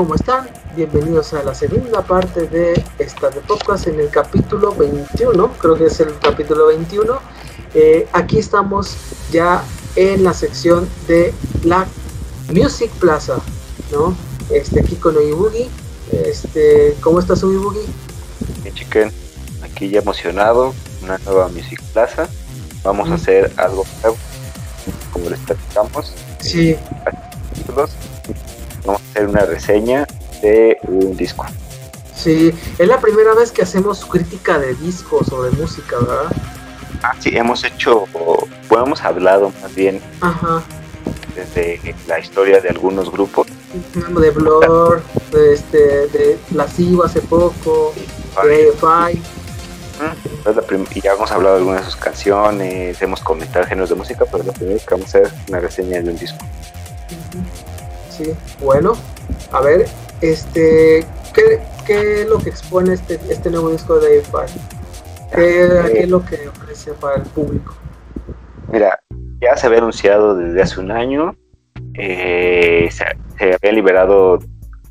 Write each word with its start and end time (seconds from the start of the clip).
¿cómo 0.00 0.14
están? 0.14 0.48
Bienvenidos 0.74 1.34
a 1.34 1.42
la 1.42 1.54
segunda 1.54 2.00
parte 2.00 2.46
de 2.46 2.82
esta 2.98 3.28
de 3.28 3.42
podcast 3.42 3.86
en 3.86 4.00
el 4.00 4.08
capítulo 4.08 4.74
21, 4.74 5.52
creo 5.58 5.76
que 5.76 5.84
es 5.84 6.00
el 6.00 6.18
capítulo 6.18 6.68
21. 6.68 7.20
Eh, 7.74 8.08
aquí 8.14 8.38
estamos 8.38 8.96
ya 9.30 9.62
en 9.96 10.24
la 10.24 10.32
sección 10.32 10.88
de 11.06 11.34
la 11.64 11.86
Music 12.50 12.90
Plaza, 12.92 13.40
¿no? 13.92 14.16
Este, 14.48 14.80
aquí 14.80 14.96
con 14.96 15.18
Oibugi. 15.18 15.68
Este, 16.12 16.96
¿Cómo 17.02 17.20
estás, 17.20 17.44
Oibugi? 17.44 17.84
Bien, 18.62 18.74
chiquen, 18.74 19.12
aquí 19.62 19.90
ya 19.90 19.98
emocionado, 19.98 20.72
una 21.02 21.18
nueva 21.18 21.48
Music 21.48 21.82
Plaza. 21.92 22.26
Vamos 22.82 23.10
a 23.10 23.16
hacer 23.16 23.52
algo 23.58 23.84
nuevo, 24.00 24.16
como 25.12 25.28
les 25.28 25.40
platicamos. 25.40 26.14
Sí. 26.38 26.74
A 27.04 28.09
hacer 29.20 29.28
una 29.28 29.44
reseña 29.44 30.06
de 30.42 30.78
un 30.82 31.16
disco. 31.16 31.44
Sí, 32.16 32.52
es 32.78 32.88
la 32.88 33.00
primera 33.00 33.34
vez 33.34 33.50
que 33.52 33.62
hacemos 33.62 34.04
crítica 34.04 34.58
de 34.58 34.74
discos 34.74 35.32
o 35.32 35.42
de 35.42 35.50
música, 35.52 35.96
¿verdad? 35.98 36.32
Ah, 37.02 37.14
sí, 37.18 37.30
hemos 37.34 37.64
hecho, 37.64 38.04
bueno, 38.68 38.86
hemos 38.86 39.02
hablado 39.02 39.52
más 39.62 39.74
bien 39.74 40.00
Ajá. 40.20 40.62
desde 41.34 41.94
la 42.06 42.18
historia 42.18 42.60
de 42.60 42.68
algunos 42.68 43.10
grupos. 43.10 43.46
De 43.94 44.30
Blur, 44.30 45.02
de, 45.32 45.54
este, 45.54 45.78
de 46.08 46.38
Lascivo 46.52 47.04
hace 47.04 47.20
poco, 47.20 47.94
de 48.44 48.72
la 50.54 50.62
prim- 50.62 50.86
y 50.94 51.00
ya 51.00 51.12
hemos 51.12 51.30
hablado 51.30 51.54
de 51.56 51.60
algunas 51.60 51.84
de 51.84 51.90
sus 51.90 52.00
canciones, 52.00 53.00
hemos 53.00 53.20
comentado 53.20 53.66
géneros 53.66 53.90
de 53.90 53.94
música, 53.94 54.24
pero 54.30 54.44
la 54.44 54.52
primera 54.52 54.74
vez 54.74 54.84
que 54.84 54.94
vamos 54.94 55.14
a 55.14 55.18
hacer 55.18 55.32
una 55.48 55.60
reseña 55.60 56.02
de 56.02 56.10
un 56.10 56.18
disco. 56.18 56.38
Sí, 58.20 58.34
bueno, 58.62 58.92
a 59.50 59.62
ver, 59.62 59.86
este, 60.20 61.06
¿qué, 61.32 61.58
qué 61.86 62.20
es 62.20 62.28
lo 62.28 62.36
que 62.36 62.50
expone 62.50 62.92
este, 62.92 63.18
este 63.30 63.48
nuevo 63.50 63.70
disco 63.70 63.98
de 63.98 64.20
AFI? 64.20 64.60
¿Qué, 65.34 65.68
qué 65.90 66.00
es 66.00 66.08
lo 66.10 66.22
que 66.22 66.48
ofrece 66.48 66.92
para 66.92 67.16
el 67.16 67.22
público? 67.22 67.74
Mira, 68.70 69.00
ya 69.40 69.56
se 69.56 69.66
había 69.66 69.78
anunciado 69.78 70.34
desde 70.34 70.60
hace 70.60 70.80
un 70.80 70.90
año, 70.90 71.34
eh, 71.94 72.90
se, 72.90 73.06
se 73.38 73.54
habían 73.54 73.74
liberado 73.74 74.40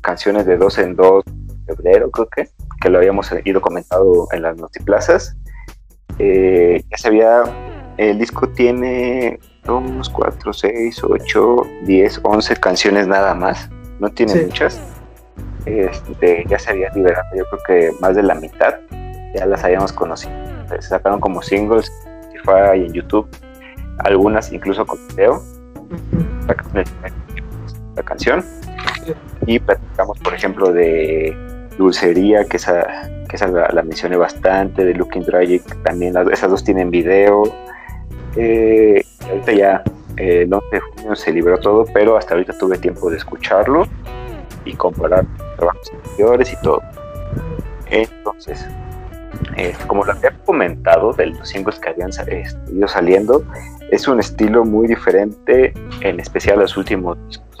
canciones 0.00 0.44
de 0.44 0.56
dos 0.56 0.78
en 0.78 0.96
dos 0.96 1.22
de 1.24 1.76
febrero, 1.76 2.10
creo 2.10 2.28
que, 2.30 2.48
que 2.80 2.90
lo 2.90 2.98
habíamos 2.98 3.30
ido 3.44 3.60
comentado 3.60 4.26
en 4.32 4.42
las 4.42 4.56
multiplazas. 4.56 5.36
Eh, 6.18 6.82
ya 6.90 6.96
se 6.96 7.06
había, 7.06 7.44
el 7.96 8.18
disco 8.18 8.48
tiene 8.48 9.38
2, 9.64 10.08
4, 10.10 10.52
6, 10.52 11.02
8, 11.04 11.56
10, 11.82 12.20
11 12.22 12.56
canciones 12.56 13.06
nada 13.06 13.34
más, 13.34 13.68
no 13.98 14.08
tiene 14.10 14.32
Sí. 14.32 14.44
muchas. 14.46 14.80
Este, 15.66 16.44
ya 16.48 16.58
se 16.58 16.70
había 16.70 16.90
liberado, 16.94 17.26
yo 17.36 17.44
creo 17.50 17.62
que 17.66 17.92
más 18.00 18.16
de 18.16 18.22
la 18.22 18.34
mitad 18.34 18.74
ya 19.34 19.44
las 19.46 19.62
habíamos 19.62 19.92
conocido. 19.92 20.32
Se 20.68 20.82
sacaron 20.82 21.20
como 21.20 21.42
singles 21.42 21.92
en 22.06 22.36
Spotify 22.38 22.78
y 22.80 22.86
en 22.86 22.92
YouTube, 22.94 23.28
algunas 23.98 24.52
incluso 24.52 24.86
con 24.86 24.98
video, 25.08 25.42
la 27.96 28.02
canción. 28.02 28.44
Y 29.46 29.58
platicamos, 29.58 30.18
por 30.20 30.34
ejemplo, 30.34 30.72
de 30.72 31.36
Dulcería, 31.78 32.44
que 32.44 32.56
esa, 32.56 32.86
que 33.28 33.36
esa 33.36 33.46
la, 33.48 33.68
la 33.72 33.82
mencioné 33.82 34.16
bastante, 34.16 34.84
de 34.84 34.94
Looking 34.94 35.24
Tragic, 35.24 35.62
también 35.82 36.14
las- 36.14 36.28
esas 36.28 36.50
dos 36.50 36.64
tienen 36.64 36.90
video. 36.90 37.42
Eh, 38.36 39.04
ahorita 39.28 39.52
ya, 39.52 39.82
eh, 40.16 40.42
el 40.42 40.52
11 40.52 40.66
de 40.70 40.80
junio 40.80 41.16
se 41.16 41.32
liberó 41.32 41.58
todo, 41.58 41.84
pero 41.92 42.16
hasta 42.16 42.34
ahorita 42.34 42.56
tuve 42.58 42.78
tiempo 42.78 43.10
de 43.10 43.16
escucharlo 43.16 43.86
y 44.64 44.74
comparar 44.74 45.24
trabajos 45.56 45.90
anteriores 45.92 46.52
y 46.52 46.56
todo. 46.62 46.82
Entonces, 47.90 48.66
eh, 49.56 49.74
como 49.86 50.04
lo 50.04 50.12
había 50.12 50.30
comentado 50.44 51.12
de 51.12 51.26
los 51.26 51.48
singles 51.48 51.78
que 51.80 51.90
habían 51.90 52.10
ido 52.72 52.88
saliendo, 52.88 53.44
es 53.90 54.06
un 54.06 54.20
estilo 54.20 54.64
muy 54.64 54.86
diferente, 54.86 55.74
en 56.00 56.20
especial 56.20 56.60
los 56.60 56.76
últimos 56.76 57.18
discos. 57.26 57.58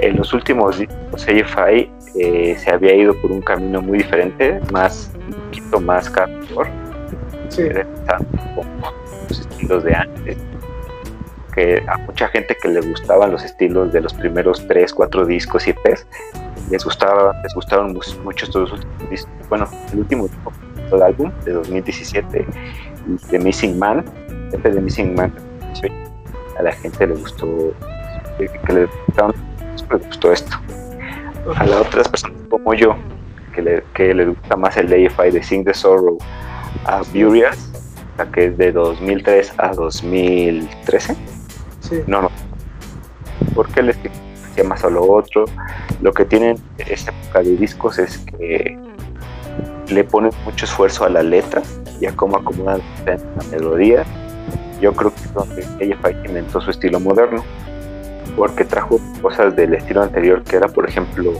En 0.00 0.16
los 0.16 0.32
últimos 0.32 0.78
discos, 0.78 1.26
AFI 1.26 1.90
eh, 2.18 2.56
se 2.58 2.70
había 2.70 2.94
ido 2.94 3.14
por 3.20 3.32
un 3.32 3.40
camino 3.40 3.80
muy 3.80 3.98
diferente, 3.98 4.60
más, 4.72 5.10
un 5.26 5.32
poquito 5.32 5.80
más 5.80 6.08
hardcore, 6.10 6.70
Sí, 7.48 7.62
regresando 7.62 8.26
los 9.28 9.40
estilos 9.40 9.84
de 9.84 9.94
antes. 9.94 10.36
Que 11.54 11.84
a 11.86 11.98
mucha 11.98 12.28
gente 12.28 12.56
que 12.60 12.68
le 12.68 12.80
gustaban 12.80 13.30
los 13.30 13.44
estilos 13.44 13.92
de 13.92 14.00
los 14.00 14.12
primeros 14.14 14.66
3, 14.66 14.92
4 14.92 15.24
discos 15.26 15.66
y 15.68 15.70
EPs, 15.70 16.06
les 16.70 16.84
gustaba, 16.84 17.32
les 17.42 17.54
gustaron 17.54 17.92
mu- 17.92 18.00
mucho 18.24 18.44
estos 18.46 18.72
últimos 18.72 19.10
discos. 19.10 19.32
Bueno, 19.48 19.68
el 19.92 19.98
último 20.00 20.26
disco, 20.26 20.52
el 20.92 21.02
álbum 21.02 21.30
de 21.44 21.52
2017, 21.52 22.46
de 23.30 23.38
Missing 23.38 23.78
Man, 23.78 24.04
este 24.52 24.70
de 24.72 24.80
Missing 24.80 25.14
Man, 25.14 25.32
a 26.58 26.62
la 26.62 26.72
gente 26.72 27.06
le 27.06 27.14
gustó, 27.14 27.72
que, 28.38 28.48
que 28.48 28.72
le, 28.72 28.86
gustaron, 29.06 29.34
le 29.90 29.96
gustó 30.06 30.32
esto. 30.32 30.56
A 31.56 31.64
las 31.66 31.80
otras 31.82 32.08
personas 32.08 32.36
como 32.48 32.74
yo, 32.74 32.96
que 33.54 33.62
le, 33.62 33.84
que 33.94 34.14
le 34.14 34.26
gusta 34.26 34.56
más 34.56 34.76
el 34.76 34.86
AFI 34.86 35.30
de 35.30 35.42
Sing 35.42 35.64
the 35.64 35.74
Sorrow 35.74 36.16
a 36.86 37.02
Furious, 37.04 37.70
la 38.18 38.30
que 38.30 38.46
es 38.46 38.58
de 38.58 38.72
2003 38.72 39.54
a 39.58 39.72
2013. 39.72 41.16
sí, 41.80 42.02
No, 42.06 42.22
no. 42.22 42.30
Porque 43.54 43.82
les 43.82 43.96
hacía 44.50 44.64
más 44.64 44.84
a 44.84 44.90
lo 44.90 45.10
otro. 45.10 45.44
Lo 46.00 46.12
que 46.12 46.24
tienen 46.24 46.56
esta 46.78 47.12
época 47.12 47.42
de 47.42 47.56
discos 47.56 47.98
es 47.98 48.18
que 48.18 48.78
le 49.88 50.04
ponen 50.04 50.32
mucho 50.44 50.64
esfuerzo 50.64 51.04
a 51.04 51.08
la 51.08 51.22
letra 51.22 51.62
y 52.00 52.06
a 52.06 52.14
cómo 52.14 52.36
acomodan 52.36 52.80
la 53.06 53.18
melodía. 53.50 54.04
Yo 54.80 54.92
creo 54.92 55.14
que 55.14 55.20
es 55.20 55.34
donde 55.34 55.62
AFI 55.62 56.26
inventó 56.26 56.60
su 56.60 56.70
estilo 56.70 57.00
moderno. 57.00 57.42
Porque 58.36 58.64
trajo 58.64 58.98
cosas 59.22 59.54
del 59.54 59.74
estilo 59.74 60.02
anterior, 60.02 60.42
que 60.42 60.56
era, 60.56 60.66
por 60.66 60.88
ejemplo, 60.88 61.34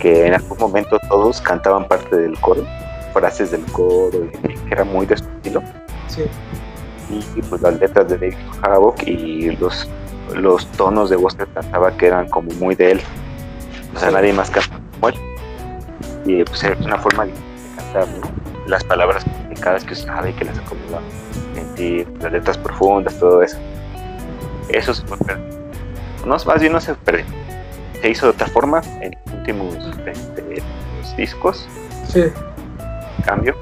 que 0.00 0.26
en 0.26 0.34
algún 0.34 0.58
momento 0.58 0.98
todos 1.08 1.40
cantaban 1.40 1.86
parte 1.86 2.16
del 2.16 2.36
coro, 2.40 2.66
frases 3.12 3.52
del 3.52 3.64
coro, 3.66 4.24
y 4.24 4.54
que 4.54 4.58
era 4.72 4.82
muy 4.82 5.06
de 5.06 5.16
su 5.16 5.24
estilo 5.24 5.62
sí, 6.16 6.24
y, 7.10 7.38
y, 7.38 7.42
pues 7.42 7.62
las 7.62 7.78
letras 7.78 8.08
de 8.08 8.18
David 8.18 8.34
Havok 8.62 9.02
y 9.06 9.52
los, 9.56 9.88
los 10.34 10.66
tonos 10.72 11.08
de 11.10 11.16
voz 11.16 11.34
que 11.36 11.46
cantaba 11.46 11.96
que 11.96 12.06
eran 12.06 12.28
como 12.28 12.50
muy 12.54 12.74
de 12.74 12.92
él. 12.92 13.00
O 13.94 13.98
sea, 13.98 14.08
Sí. 14.08 14.14
nadie 14.14 14.32
más 14.32 14.50
canta 14.50 14.80
como 14.94 15.08
él. 15.10 15.14
Y 16.24 16.42
pues 16.44 16.64
es 16.64 16.78
una 16.84 16.98
forma 16.98 17.26
de 17.26 17.32
cantar, 17.76 18.08
¿no? 18.08 18.28
Las 18.66 18.82
palabras 18.82 19.24
complicadas 19.24 19.84
que 19.84 19.94
sabe 19.94 20.34
que 20.34 20.44
las 20.44 20.58
acomoda 20.58 21.00
sentir, 21.54 22.08
las 22.20 22.32
letras 22.32 22.58
profundas, 22.58 23.18
todo 23.18 23.42
eso. 23.42 23.56
Eso 24.68 24.92
se 24.94 25.06
fue 25.06 25.16
perdiendo. 25.18 25.56
No, 26.26 26.36
más 26.44 26.60
bien 26.60 26.72
no 26.72 26.80
se 26.80 26.94
perdió. 26.94 27.24
Se 28.02 28.10
hizo 28.10 28.26
de 28.26 28.32
otra 28.32 28.46
forma 28.48 28.80
en 29.00 29.16
los 29.26 29.34
últimos 29.34 29.74
este, 30.06 30.62
discos 31.16 31.66
sí, 32.08 32.24
cambio. 33.24 33.54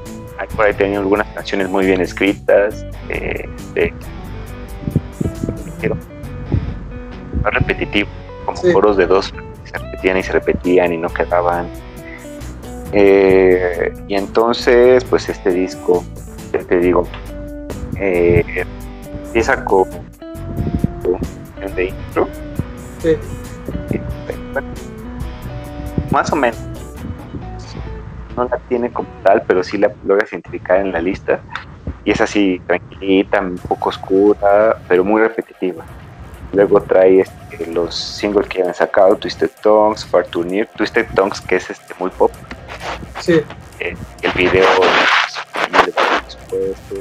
Por 0.56 0.66
ahí 0.66 0.74
tenía 0.74 0.98
algunas 0.98 1.26
canciones 1.28 1.68
muy 1.68 1.86
bien 1.86 2.00
escritas, 2.00 2.84
eh, 3.08 3.48
de, 3.74 3.92
pero 5.80 5.96
no 7.42 7.50
repetitivo, 7.50 8.08
como 8.44 8.56
Sí. 8.58 8.72
coros 8.72 8.96
de 8.96 9.06
dos 9.06 9.32
que 9.32 9.70
se 9.70 9.78
repetían 9.78 10.16
y 10.18 10.22
se 10.22 10.32
repetían 10.32 10.92
y 10.92 10.96
no 10.98 11.08
quedaban. 11.08 11.66
Eh, 12.92 13.92
y 14.06 14.14
entonces, 14.14 15.02
pues 15.04 15.28
este 15.28 15.50
disco, 15.50 16.04
ya 16.52 16.60
te 16.60 16.78
digo, 16.78 17.08
eh, 17.98 18.64
empieza 19.26 19.64
con 19.64 19.88
con 19.88 21.74
de 21.74 21.86
intro, 21.86 22.28
sí, 23.00 23.16
más 26.10 26.30
o 26.32 26.36
menos. 26.36 26.58
No 28.36 28.44
la 28.44 28.58
tiene 28.68 28.90
como 28.90 29.08
tal, 29.22 29.42
pero 29.46 29.62
sí 29.62 29.78
la 29.78 29.92
logras 30.04 30.32
identificar 30.32 30.78
en 30.78 30.92
la 30.92 31.00
lista. 31.00 31.40
Y 32.04 32.10
es 32.10 32.20
así, 32.20 32.60
tranquilita, 32.66 33.40
un 33.40 33.56
poco 33.56 33.88
oscura, 33.88 34.78
pero 34.88 35.04
muy 35.04 35.22
repetitiva. 35.22 35.84
Luego 36.52 36.80
trae 36.82 37.20
este, 37.20 37.66
los 37.72 37.94
singles 37.94 38.48
que 38.48 38.62
han 38.62 38.74
sacado, 38.74 39.16
Twisted 39.16 39.50
Tongues, 39.62 40.04
Far 40.04 40.26
Too 40.26 40.44
Near, 40.44 40.68
Twisted 40.76 41.06
Tongues, 41.14 41.40
que 41.40 41.56
es 41.56 41.70
este 41.70 41.94
muy 41.98 42.10
pop. 42.10 42.30
sí, 43.20 43.40
eh, 43.80 43.96
el 44.22 44.32
video 44.32 44.66
presupuesto. 46.48 46.94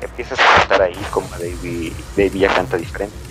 Empiezas 0.00 0.38
a 0.38 0.58
cantar 0.58 0.82
ahí 0.82 0.98
como 1.10 1.28
David, 1.30 1.92
David 2.16 2.40
ya 2.40 2.54
canta 2.54 2.76
diferente 2.76 3.28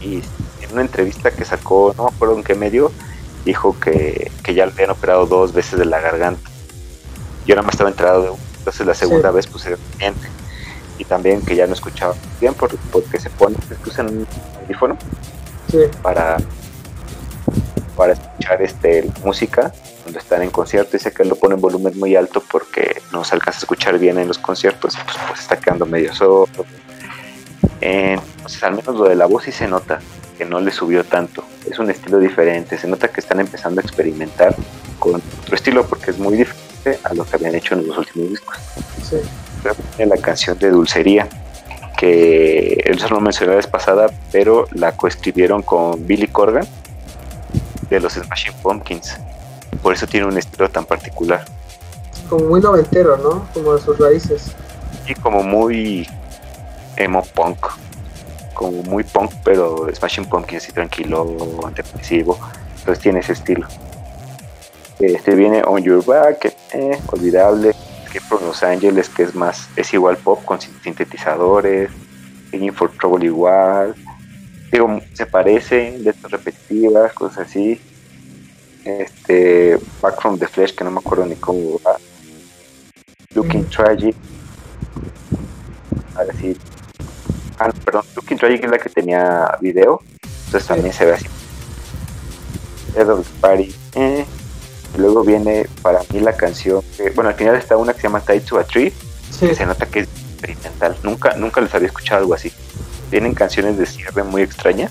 y 0.00 0.22
en 0.62 0.72
una 0.72 0.82
entrevista 0.82 1.30
que 1.30 1.44
sacó, 1.44 1.94
no 1.96 2.04
me 2.04 2.10
acuerdo 2.10 2.36
en 2.36 2.44
qué 2.44 2.54
medio, 2.54 2.92
dijo 3.44 3.78
que, 3.80 4.30
que 4.42 4.54
ya 4.54 4.66
le 4.66 4.72
habían 4.72 4.90
operado 4.90 5.26
dos 5.26 5.52
veces 5.52 5.78
de 5.78 5.84
la 5.84 6.00
garganta. 6.00 6.48
Yo 7.46 7.54
nada 7.54 7.64
más 7.66 7.74
estaba 7.74 7.90
enterado 7.90 8.22
de 8.22 8.30
una, 8.30 8.42
entonces 8.58 8.86
la 8.86 8.94
segunda 8.94 9.30
Sí. 9.30 9.34
vez 9.36 9.46
puse 9.46 9.76
cliente. 9.96 10.28
Y 10.98 11.04
también 11.04 11.40
que 11.42 11.54
ya 11.56 11.66
no 11.66 11.74
escuchaba 11.74 12.14
bien 12.40 12.54
por- 12.54 12.76
porque 12.92 13.18
se 13.20 13.30
pone, 13.30 13.56
usan 13.86 14.06
un 14.08 14.26
audífono 14.62 14.96
sí, 15.70 15.78
para 16.02 16.36
para 17.96 18.12
escuchar 18.12 18.62
este, 18.62 19.10
música 19.24 19.72
cuando 20.04 20.20
están 20.20 20.42
en 20.42 20.50
concierto. 20.50 20.92
Dice 20.92 21.10
que 21.12 21.24
lo 21.24 21.34
pone 21.34 21.56
en 21.56 21.60
volumen 21.60 21.98
muy 21.98 22.14
alto 22.14 22.40
porque 22.48 23.02
no 23.12 23.24
se 23.24 23.34
alcanza 23.34 23.58
a 23.58 23.62
escuchar 23.62 23.98
bien 23.98 24.18
en 24.18 24.28
los 24.28 24.38
conciertos, 24.38 24.96
pues, 25.04 25.16
pues 25.28 25.40
está 25.40 25.56
quedando 25.58 25.84
medio 25.84 26.14
sordo. 26.14 26.64
entonces, 27.80 28.62
al 28.62 28.74
menos 28.76 28.94
lo 28.94 29.04
de 29.08 29.14
la 29.16 29.26
voz 29.26 29.44
sí 29.44 29.52
se 29.52 29.66
nota 29.68 29.98
que 30.38 30.44
no 30.44 30.60
le 30.60 30.70
subió 30.70 31.04
tanto. 31.04 31.44
Es 31.68 31.78
un 31.78 31.90
estilo 31.90 32.18
diferente. 32.18 32.78
Se 32.78 32.86
nota 32.86 33.08
que 33.08 33.20
están 33.20 33.40
empezando 33.40 33.80
a 33.80 33.84
experimentar 33.84 34.54
con 34.98 35.16
otro 35.16 35.54
estilo 35.54 35.84
porque 35.84 36.12
es 36.12 36.18
muy 36.18 36.36
diferente 36.36 37.00
a 37.02 37.12
lo 37.12 37.24
que 37.24 37.36
habían 37.36 37.56
hecho 37.56 37.74
en 37.74 37.86
los 37.86 37.98
últimos 37.98 38.30
discos. 38.30 38.56
Sí. 39.02 39.16
La 40.04 40.16
canción 40.16 40.56
de 40.58 40.70
Dulcería 40.70 41.28
que 41.98 42.80
él 42.86 43.00
solo 43.00 43.20
mencionó 43.20 43.50
la 43.52 43.56
vez 43.56 43.66
pasada, 43.66 44.06
pero 44.30 44.68
la 44.72 44.92
coescribieron 44.92 45.62
con 45.62 46.06
Billy 46.06 46.28
Corgan 46.28 46.64
de 47.90 47.98
los 47.98 48.12
Smashing 48.12 48.54
Pumpkins. 48.62 49.16
Por 49.82 49.94
eso 49.94 50.06
tiene 50.06 50.26
un 50.26 50.38
estilo 50.38 50.70
tan 50.70 50.84
particular. 50.84 51.44
Como 52.30 52.44
muy 52.44 52.60
noventero, 52.60 53.16
¿no? 53.16 53.48
Como 53.52 53.74
de 53.74 53.82
sus 53.82 53.98
raíces. 53.98 54.52
Y 55.08 55.14
como 55.14 55.42
muy 55.42 56.08
emo 56.96 57.24
punk. 57.34 57.66
Como 58.58 58.82
muy 58.82 59.04
punk, 59.04 59.30
pero 59.44 59.86
Smashing 59.94 60.24
Pumpkins 60.24 60.64
así 60.64 60.72
tranquilo, 60.72 61.62
depresivo. 61.76 62.36
Entonces 62.76 63.00
tiene 63.00 63.20
ese 63.20 63.34
estilo. 63.34 63.68
Este 64.98 65.36
viene 65.36 65.62
On 65.64 65.80
Your 65.80 66.04
Back, 66.04 66.52
eh, 66.72 66.98
olvidable 67.06 67.72
que 68.12 68.20
por 68.20 68.42
Los 68.42 68.64
Ángeles, 68.64 69.08
que 69.08 69.22
es 69.22 69.32
más, 69.32 69.68
es 69.76 69.94
igual 69.94 70.16
pop 70.16 70.44
con 70.44 70.58
sintetizadores, 70.60 71.88
Singing 72.50 72.74
for 72.74 72.90
Trouble 72.90 73.26
igual, 73.26 73.94
digo, 74.72 75.00
se 75.12 75.24
parece, 75.24 75.96
letras 75.98 76.32
repetitivas, 76.32 77.12
cosas 77.12 77.46
así. 77.46 77.80
Este, 78.84 79.78
Back 80.02 80.20
from 80.20 80.36
the 80.36 80.48
Flesh, 80.48 80.74
que 80.74 80.82
no 80.82 80.90
me 80.90 80.98
acuerdo 80.98 81.26
ni 81.26 81.36
cómo 81.36 81.78
va. 81.86 81.96
Looking 83.34 83.68
Tragic. 83.68 84.16
Ahora 86.16 86.34
sí. 86.40 86.56
Ah, 87.58 87.70
perdón, 87.84 88.04
Looking 88.14 88.38
Tragic 88.38 88.64
es 88.64 88.70
la 88.70 88.78
que 88.78 88.88
tenía 88.88 89.56
video, 89.60 90.00
entonces 90.46 90.68
también 90.68 90.92
se 90.92 91.06
ve 91.06 91.14
así. 91.14 91.26
Party. 93.40 93.74
Eh, 93.94 94.24
Luego 94.96 95.22
viene 95.22 95.66
para 95.82 96.00
mí 96.12 96.20
la 96.20 96.36
canción, 96.36 96.82
bueno, 97.14 97.30
al 97.30 97.36
final 97.36 97.54
está 97.56 97.76
una 97.76 97.92
que 97.92 98.00
se 98.00 98.06
llama 98.06 98.20
Tied 98.20 98.42
to 98.42 98.58
a 98.58 98.64
Tree, 98.64 98.92
que 99.38 99.54
se 99.54 99.66
nota 99.66 99.86
que 99.86 100.00
es 100.00 100.08
experimental. 100.08 100.96
Nunca, 101.02 101.34
nunca 101.36 101.60
les 101.60 101.74
había 101.74 101.88
escuchado 101.88 102.20
algo 102.20 102.34
así. 102.34 102.52
Tienen 103.10 103.34
canciones 103.34 103.76
de 103.76 103.86
cierre 103.86 104.22
muy 104.24 104.42
extrañas, 104.42 104.90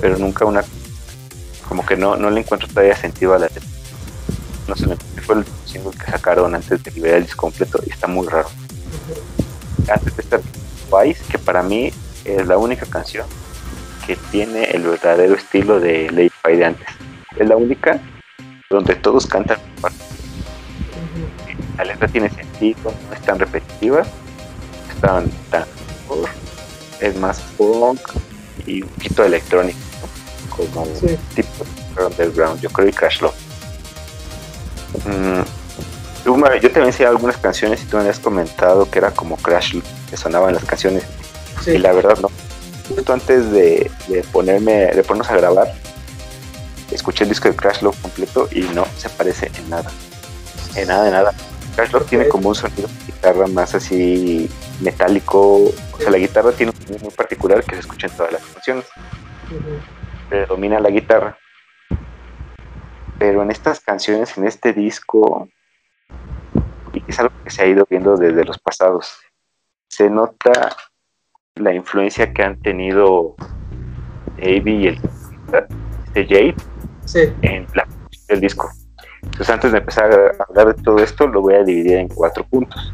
pero 0.00 0.16
nunca 0.18 0.44
una, 0.44 0.64
como 1.68 1.84
que 1.84 1.96
no, 1.96 2.16
no 2.16 2.30
le 2.30 2.40
encuentro 2.40 2.68
todavía 2.68 2.96
sentido 2.96 3.34
a 3.34 3.38
la 3.38 3.48
No 4.68 4.76
sé, 4.76 4.86
fue 5.26 5.36
el 5.36 5.44
single 5.66 5.92
que 5.92 6.10
sacaron 6.10 6.54
antes 6.54 6.82
de 6.82 6.90
liberar 6.92 7.18
el 7.18 7.24
disco 7.24 7.42
completo 7.42 7.80
y 7.84 7.90
está 7.90 8.06
muy 8.06 8.26
raro. 8.28 8.48
Antes 9.88 10.16
de 10.16 10.22
esta 10.22 10.40
Que 11.28 11.38
para 11.38 11.62
mí 11.62 11.92
es 12.24 12.46
la 12.46 12.56
única 12.56 12.86
canción 12.86 13.26
que 14.06 14.16
tiene 14.30 14.64
el 14.64 14.82
verdadero 14.82 15.34
estilo 15.34 15.80
de 15.80 16.10
Lady 16.10 16.30
Pie 16.42 16.56
de 16.56 16.64
antes. 16.66 16.88
Es 17.36 17.48
la 17.48 17.56
única 17.56 18.00
donde 18.70 18.94
todos 18.94 19.26
cantan 19.26 19.58
La 21.76 21.84
letra 21.84 22.06
tiene 22.08 22.30
sentido, 22.30 22.92
no 23.08 23.14
es 23.14 23.20
tan 23.22 23.38
repetitiva, 23.38 24.02
es 24.02 25.00
tan, 25.00 25.30
es 27.00 27.16
más 27.16 27.40
punk 27.58 28.00
y 28.66 28.82
un 28.82 28.88
poquito 28.88 29.24
electrónico, 29.24 29.78
como 30.50 30.86
tipo 31.34 31.66
underground, 32.06 32.60
yo 32.60 32.70
creo, 32.70 32.88
y 32.88 32.92
Crash 32.92 33.20
Love. 33.20 33.34
Mm, 35.06 35.42
yo 36.24 36.70
te 36.70 36.80
había 36.80 37.08
algunas 37.08 37.36
canciones 37.36 37.82
y 37.82 37.86
tú 37.86 37.96
me 37.96 38.02
habías 38.02 38.18
comentado 38.20 38.88
que 38.90 38.98
era 38.98 39.10
como 39.10 39.36
Crash 39.36 39.74
que 40.14 40.20
sonaban 40.20 40.54
las 40.54 40.64
canciones. 40.64 41.04
Y 41.66 41.78
la 41.78 41.92
verdad 41.92 42.16
no. 42.20 42.30
Justo 42.88 43.12
antes 43.12 43.50
de, 43.50 43.90
de 44.06 44.22
ponerme, 44.32 44.86
de 44.94 45.02
ponernos 45.02 45.28
a 45.28 45.36
grabar, 45.36 45.74
escuché 46.92 47.24
el 47.24 47.30
disco 47.30 47.48
de 47.48 47.56
Crash 47.56 47.82
Love 47.82 48.00
completo 48.00 48.48
y 48.52 48.60
no 48.60 48.86
se 48.96 49.08
parece 49.08 49.50
en 49.58 49.70
nada. 49.70 49.90
En 50.76 50.86
nada, 50.86 51.04
de 51.04 51.10
nada. 51.10 51.34
Crash 51.74 51.90
Love 51.90 52.06
tiene 52.06 52.28
como 52.28 52.50
un 52.50 52.54
sonido 52.54 52.86
de 52.86 53.06
guitarra 53.06 53.48
más 53.48 53.74
así 53.74 54.48
metálico. 54.80 55.64
O 55.64 55.98
sea, 55.98 56.10
la 56.10 56.18
guitarra 56.18 56.52
tiene 56.52 56.70
un 56.70 56.80
sonido 56.80 57.04
muy 57.04 57.12
particular 57.12 57.64
que 57.64 57.74
se 57.74 57.80
escucha 57.80 58.06
en 58.06 58.12
todas 58.16 58.32
las 58.34 58.42
canciones. 58.42 58.84
Predomina 60.28 60.78
la 60.78 60.90
guitarra. 60.90 61.36
Pero 63.18 63.42
en 63.42 63.50
estas 63.50 63.80
canciones, 63.80 64.38
en 64.38 64.46
este 64.46 64.72
disco, 64.72 65.48
y 66.92 67.02
es 67.08 67.18
algo 67.18 67.34
que 67.42 67.50
se 67.50 67.62
ha 67.62 67.66
ido 67.66 67.84
viendo 67.90 68.16
desde 68.16 68.44
los 68.44 68.58
pasados, 68.58 69.18
se 69.94 70.10
nota 70.10 70.74
la 71.54 71.72
influencia 71.72 72.32
que 72.32 72.42
han 72.42 72.60
tenido 72.62 73.36
Avi 74.38 74.74
y 74.74 74.86
el 74.88 75.00
de 76.14 76.26
Jade 76.26 76.56
en 77.42 77.64
la 77.74 77.86
del 78.26 78.40
disco. 78.40 78.68
Entonces 79.22 79.50
antes 79.50 79.70
de 79.70 79.78
empezar 79.78 80.10
a 80.12 80.44
hablar 80.48 80.74
de 80.74 80.82
todo 80.82 80.98
esto, 80.98 81.28
lo 81.28 81.42
voy 81.42 81.54
a 81.54 81.62
dividir 81.62 81.98
en 81.98 82.08
cuatro 82.08 82.44
puntos. 82.44 82.92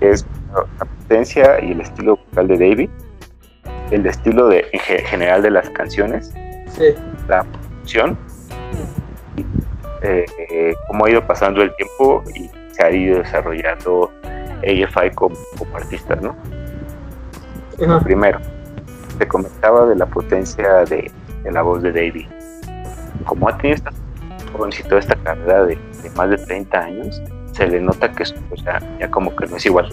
Es 0.00 0.24
la 0.54 0.84
potencia 0.84 1.64
y 1.64 1.72
el 1.72 1.80
estilo 1.80 2.16
vocal 2.16 2.46
de 2.46 2.58
David, 2.58 2.90
el 3.90 4.06
estilo 4.06 4.46
de, 4.48 4.68
en 4.72 4.80
general 5.06 5.42
de 5.42 5.50
las 5.50 5.68
canciones, 5.70 6.32
la 7.26 7.42
producción, 7.42 8.16
eh, 10.02 10.74
cómo 10.86 11.06
ha 11.06 11.10
ido 11.10 11.26
pasando 11.26 11.60
el 11.60 11.74
tiempo 11.74 12.22
y 12.36 12.48
se 12.72 12.84
ha 12.84 12.90
ido 12.92 13.18
desarrollando 13.18 14.12
AFI 14.58 15.10
como, 15.14 15.36
artista, 15.74 16.16
¿no? 16.16 16.36
Primero, 18.00 18.40
te 19.18 19.28
comentaba 19.28 19.86
de 19.86 19.96
la 19.96 20.06
potencia 20.06 20.84
de, 20.84 21.10
de 21.42 21.52
la 21.52 21.62
voz 21.62 21.82
de 21.82 21.92
David 21.92 22.26
como 23.24 23.48
ha 23.48 23.56
tenido 23.56 23.76
esta 23.76 23.90
jovencito 24.52 24.96
esta 24.96 25.14
carrera 25.16 25.66
de, 25.66 25.78
más 26.16 26.30
de 26.30 26.38
30 26.38 26.78
años, 26.78 27.22
se 27.52 27.66
le 27.66 27.80
nota 27.80 28.10
que 28.10 28.24
ya, 28.64 29.10
como 29.10 29.34
que 29.36 29.46
no 29.46 29.56
es 29.56 29.66
igual. 29.66 29.88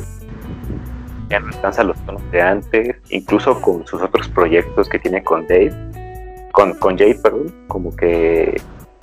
Ya 1.29 1.39
no 1.39 1.47
alcanza 1.47 1.83
los 1.83 1.97
tonos 2.05 2.21
de 2.31 2.41
antes, 2.41 2.95
incluso 3.09 3.61
con 3.61 3.85
sus 3.85 4.01
otros 4.01 4.27
proyectos 4.29 4.87
que 4.87 4.99
tiene 4.99 5.23
con 5.23 5.45
Dave, 5.47 5.73
con, 6.51 6.73
con 6.75 6.97
Jay, 6.97 7.15
perdón, 7.15 7.53
como 7.67 7.95
que 7.95 8.59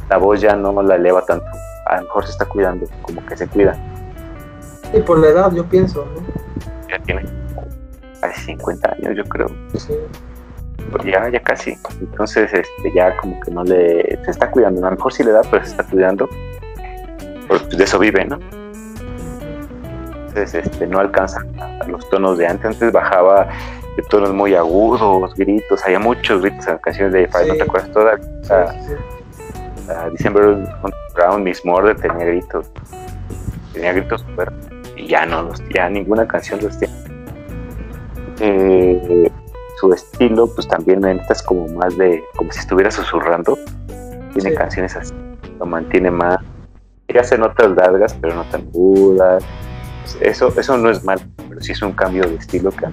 la 0.08 0.16
voz 0.16 0.40
ya 0.40 0.56
no 0.56 0.80
la 0.82 0.94
eleva 0.94 1.24
tanto. 1.26 1.46
A 1.86 1.96
lo 1.96 2.02
mejor 2.02 2.24
se 2.24 2.32
está 2.32 2.46
cuidando, 2.46 2.86
como 3.02 3.24
que 3.26 3.36
se 3.36 3.46
cuida. 3.48 3.76
Y 4.92 5.00
por 5.00 5.18
la 5.18 5.28
edad, 5.28 5.52
yo 5.52 5.64
pienso, 5.64 6.06
Ya 6.88 6.98
tiene 7.00 7.24
casi 8.20 8.42
50 8.42 8.96
años, 8.98 9.16
yo 9.16 9.24
creo. 9.24 9.48
Sí 9.74 9.94
ya, 11.04 11.28
ya 11.28 11.40
casi. 11.40 11.76
Entonces, 12.00 12.52
este, 12.52 12.92
ya 12.94 13.16
como 13.16 13.38
que 13.40 13.50
no 13.50 13.64
le, 13.64 14.18
se 14.24 14.30
está 14.30 14.50
cuidando. 14.50 14.86
A 14.86 14.90
lo 14.90 14.96
mejor 14.96 15.12
sí 15.12 15.22
le 15.22 15.32
da, 15.32 15.42
pero 15.50 15.64
se 15.64 15.70
está 15.72 15.84
cuidando. 15.84 16.28
Porque 17.48 17.64
pues, 17.64 17.78
de 17.78 17.84
eso 17.84 17.98
vive, 17.98 18.24
¿no? 18.24 18.38
Entonces, 20.28 20.54
este, 20.54 20.86
no 20.86 20.98
alcanza 20.98 21.44
a 21.80 21.86
los 21.86 22.08
tonos 22.10 22.38
de 22.38 22.46
antes. 22.46 22.66
Antes 22.66 22.92
bajaba 22.92 23.48
de 23.96 24.02
tonos 24.04 24.32
muy 24.32 24.54
agudos, 24.54 25.34
gritos. 25.34 25.84
Había 25.84 25.98
muchos 25.98 26.42
gritos 26.42 26.66
en 26.66 26.78
canciones 26.78 27.12
de 27.12 27.28
Fire, 27.28 27.48
¿no 27.48 27.54
te 27.54 27.62
acuerdas? 27.62 27.90
Toda 27.92 28.18
la, 29.86 30.10
December 30.10 30.56
Brown, 31.14 31.42
Miss 31.42 31.64
Murder 31.64 31.96
tenía 31.96 32.24
gritos. 32.24 32.70
Tenía 33.72 33.92
gritos 33.92 34.20
super. 34.22 34.52
Ya 35.12 35.26
no, 35.26 35.42
los, 35.42 35.62
ya 35.74 35.90
ninguna 35.90 36.26
canción 36.26 36.58
los 36.62 36.78
tiene. 36.78 36.94
Eh, 38.40 39.30
su 39.78 39.92
estilo, 39.92 40.46
pues 40.46 40.66
también 40.66 41.04
es 41.04 41.42
como 41.42 41.68
más 41.68 41.94
de, 41.98 42.24
como 42.34 42.50
si 42.50 42.60
estuviera 42.60 42.90
susurrando. 42.90 43.58
Tiene 44.32 44.54
canciones 44.54 44.96
así, 44.96 45.12
lo 45.58 45.66
mantiene 45.66 46.10
más. 46.10 46.38
Y 47.08 47.18
hace 47.18 47.36
notas 47.36 47.72
largas, 47.72 48.14
pero 48.22 48.36
no 48.36 48.44
tan 48.44 48.62
agudas. 48.68 49.44
Eso, 50.22 50.50
eso 50.58 50.78
no 50.78 50.88
es 50.88 51.04
mal, 51.04 51.20
pero 51.46 51.60
sí 51.60 51.72
es 51.72 51.82
un 51.82 51.92
cambio 51.92 52.26
de 52.26 52.36
estilo 52.36 52.70
que 52.70 52.86
a, 52.86 52.90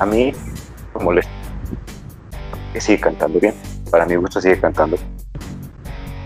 a 0.00 0.04
mí 0.04 0.32
me 0.96 1.04
molesta. 1.04 1.30
Que 2.72 2.80
sigue 2.80 2.98
cantando 2.98 3.38
bien. 3.38 3.54
Para 3.88 4.04
mi 4.04 4.16
gusto 4.16 4.40
sigue 4.40 4.58
cantando. 4.58 4.96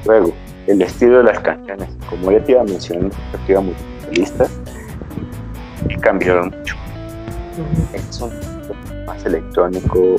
Luego, 0.06 0.32
el 0.66 0.80
estilo 0.80 1.18
de 1.18 1.24
las 1.24 1.40
canciones. 1.40 1.90
Como 2.08 2.32
ya 2.32 2.42
te 2.42 2.52
iba 2.52 2.62
en 2.62 3.66
muy 3.66 3.74
listas, 4.12 4.61
cambiaron 6.02 6.50
mucho. 6.50 6.76
Es 7.94 8.20
un 8.20 8.32
más 9.06 9.24
electrónico 9.24 10.16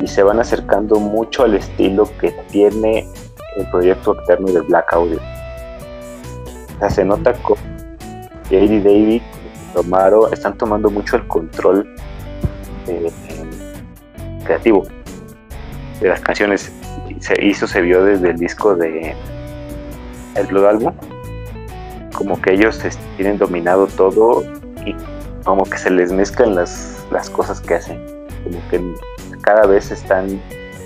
y 0.00 0.06
se 0.06 0.22
van 0.22 0.40
acercando 0.40 0.98
mucho 0.98 1.44
al 1.44 1.54
estilo 1.54 2.08
que 2.18 2.30
tiene 2.50 3.06
el 3.56 3.70
proyecto 3.70 4.14
externo 4.14 4.48
de 4.52 4.60
Black 4.62 4.92
Audio. 4.92 5.18
O 5.18 6.78
sea, 6.78 6.90
se 6.90 7.04
nota 7.04 7.32
con 7.42 7.56
J.D. 8.50 8.80
David 8.80 9.22
tomaron, 9.74 10.32
están 10.32 10.56
tomando 10.56 10.90
mucho 10.90 11.16
el 11.16 11.26
control 11.26 11.94
eh, 12.86 13.10
creativo. 14.44 14.86
de 16.00 16.08
las 16.08 16.20
canciones 16.20 16.72
se 17.20 17.44
hizo, 17.44 17.66
se 17.66 17.82
vio 17.82 18.02
desde 18.02 18.30
el 18.30 18.38
disco 18.38 18.74
de 18.74 19.14
el 20.34 20.46
Blood 20.46 20.66
Album, 20.66 20.94
como 22.20 22.38
que 22.42 22.52
ellos 22.52 22.78
tienen 23.16 23.38
dominado 23.38 23.86
todo 23.86 24.44
y 24.84 24.94
como 25.42 25.64
que 25.64 25.78
se 25.78 25.90
les 25.90 26.12
mezclan 26.12 26.54
las, 26.54 27.02
las 27.10 27.30
cosas 27.30 27.62
que 27.62 27.76
hacen, 27.76 27.98
como 28.44 28.60
que 28.68 29.40
cada 29.40 29.66
vez 29.66 29.90
están 29.90 30.38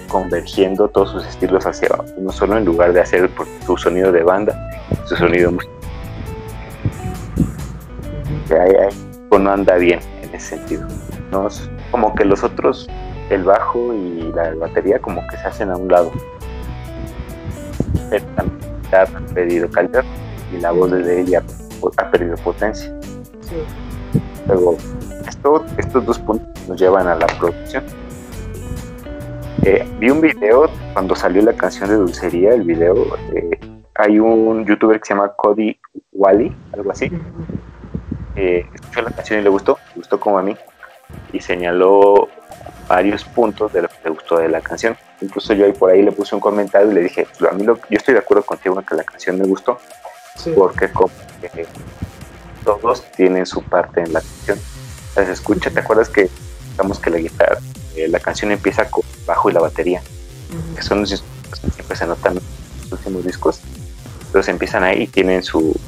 convergiendo 0.07 0.87
todos 0.87 1.11
sus 1.11 1.26
estilos 1.26 1.67
hacia 1.67 1.88
uno 2.17 2.31
solo 2.31 2.57
en 2.57 2.64
lugar 2.64 2.93
de 2.93 3.00
hacer 3.00 3.29
su 3.67 3.76
sonido 3.76 4.12
de 4.12 4.23
banda, 4.23 4.55
su 5.07 5.17
sonido 5.17 5.50
musical. 5.50 5.75
no 9.37 9.50
anda 9.50 9.75
bien 9.75 9.99
en 10.23 10.33
ese 10.37 10.57
sentido. 10.57 10.87
¿no? 11.33 11.49
Como 11.91 12.14
que 12.14 12.25
los 12.25 12.45
otros, 12.45 12.88
el 13.31 13.43
bajo 13.43 13.93
y 13.93 14.33
la 14.37 14.55
batería, 14.55 15.00
como 15.00 15.26
que 15.26 15.37
se 15.37 15.49
hacen 15.49 15.71
a 15.71 15.76
un 15.76 15.88
lado. 15.88 16.12
ha 18.93 19.07
perdido 19.35 19.69
calidad 19.69 20.05
y 20.55 20.61
la 20.61 20.71
voz 20.73 20.91
de 20.91 21.21
ella 21.21 21.43
ha 21.97 22.11
perdido 22.11 22.37
potencia. 22.37 22.95
Luego, 24.47 24.77
esto, 25.27 25.65
estos 25.79 26.05
dos 26.07 26.19
puntos 26.19 26.69
nos 26.69 26.81
llevan 26.81 27.09
a 27.09 27.15
la 27.15 27.27
producción 27.27 27.85
eh, 29.67 29.83
vi 29.99 30.11
un 30.11 30.21
video 30.21 30.69
cuando 30.93 31.17
salió 31.17 31.41
la 31.41 31.55
canción 31.55 31.89
de 31.89 31.97
Dulcería, 31.97 32.53
el 32.53 32.65
video. 32.65 33.17
Eh, 33.35 33.59
hay 33.95 34.19
un 34.19 34.67
youtuber 34.67 35.01
que 35.01 35.07
se 35.07 35.15
llama 35.15 35.33
Cody 35.35 35.79
Wally, 36.13 36.55
algo 36.75 36.91
así. 36.91 37.11
Eh, 38.37 38.67
escuchó 38.75 39.01
la 39.01 39.11
canción 39.11 39.41
y 39.41 39.43
le 39.43 39.49
gustó, 39.49 39.79
le 39.95 40.01
gustó 40.01 40.21
como 40.21 40.39
a 40.39 40.43
mí. 40.43 40.55
Y 41.33 41.41
señaló 41.41 42.29
varios 42.89 43.25
puntos 43.25 43.73
de 43.73 43.81
lo 43.83 43.89
que 43.89 43.95
le 44.05 44.11
gustó 44.11 44.37
de 44.37 44.51
la 44.51 44.61
canción. 44.61 44.99
Incluso 45.23 45.55
yo 45.55 45.65
ahí 45.65 45.73
por 45.73 45.91
ahí 45.91 46.03
le 46.03 46.13
puse 46.13 46.35
un 46.35 46.43
comentario 46.43 46.91
y 46.91 46.95
le 46.95 47.01
dije, 47.01 47.27
a 47.51 47.55
mí 47.55 47.65
yo 47.65 47.79
estoy 47.89 48.13
de 48.13 48.21
acuerdo 48.21 48.45
contigo 48.45 48.79
en 48.79 48.85
que 48.85 48.95
la 48.95 49.05
canción 49.05 49.39
me 49.39 49.47
gustó, 49.47 49.79
porque 50.55 50.91
como 50.91 51.11
todos 52.64 53.03
tienen 53.12 53.47
su 53.47 53.62
parte 53.62 54.00
en 54.00 54.12
la 54.12 54.21
canción. 54.21 54.59
Se 55.14 55.31
escucha, 55.31 55.71
¿te 55.71 55.81
acuerdas 55.81 56.09
que 56.09 56.29
digamos 56.73 56.99
que 56.99 57.11
la 57.11 57.19
guitarra, 57.19 57.59
la 58.09 58.19
canción 58.19 58.50
empieza 58.50 58.91
con 58.91 59.05
bajo 59.26 59.49
y 59.49 59.53
la 59.53 59.61
batería, 59.61 60.03
que 60.75 60.83
son 60.83 61.00
los 61.00 61.11
instrumentos 61.11 61.61
que 61.61 61.71
siempre 61.71 61.97
se 61.97 62.07
notan 62.07 62.37
en 62.37 62.43
los 62.91 62.93
últimos 62.93 63.25
discos. 63.25 63.61
Entonces 64.26 64.49
empiezan 64.49 64.83
ahí 64.83 65.03
y 65.03 65.07
tienen, 65.07 65.43
su, 65.43 65.79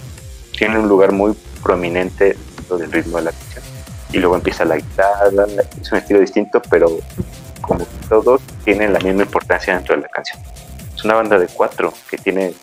tienen 0.57 0.79
un 0.79 0.89
lugar 0.89 1.11
muy 1.11 1.37
prominente 1.63 2.37
dentro 2.57 2.79
del 2.79 2.93
ritmo 2.93 3.19
de 3.19 3.25
la 3.25 3.33
canción. 3.33 3.65
Y 4.13 4.19
luego 4.19 4.37
empieza 4.37 4.65
la 4.65 4.77
guitarra, 4.77 5.47
es 5.81 5.91
un 5.91 5.99
estilo 5.99 6.21
distinto, 6.21 6.63
pero 6.71 6.89
como 7.61 7.85
todos 8.09 8.41
tienen 8.65 8.93
la 8.93 9.01
misma 9.01 9.23
importancia 9.23 9.75
dentro 9.75 9.97
de 9.97 10.03
la 10.03 10.09
canción. 10.09 10.41
Es 10.95 11.05
una 11.05 11.15
banda 11.15 11.39
de 11.39 11.49
cuatro 11.49 11.93
que 12.09 12.17
tiene 12.17 12.55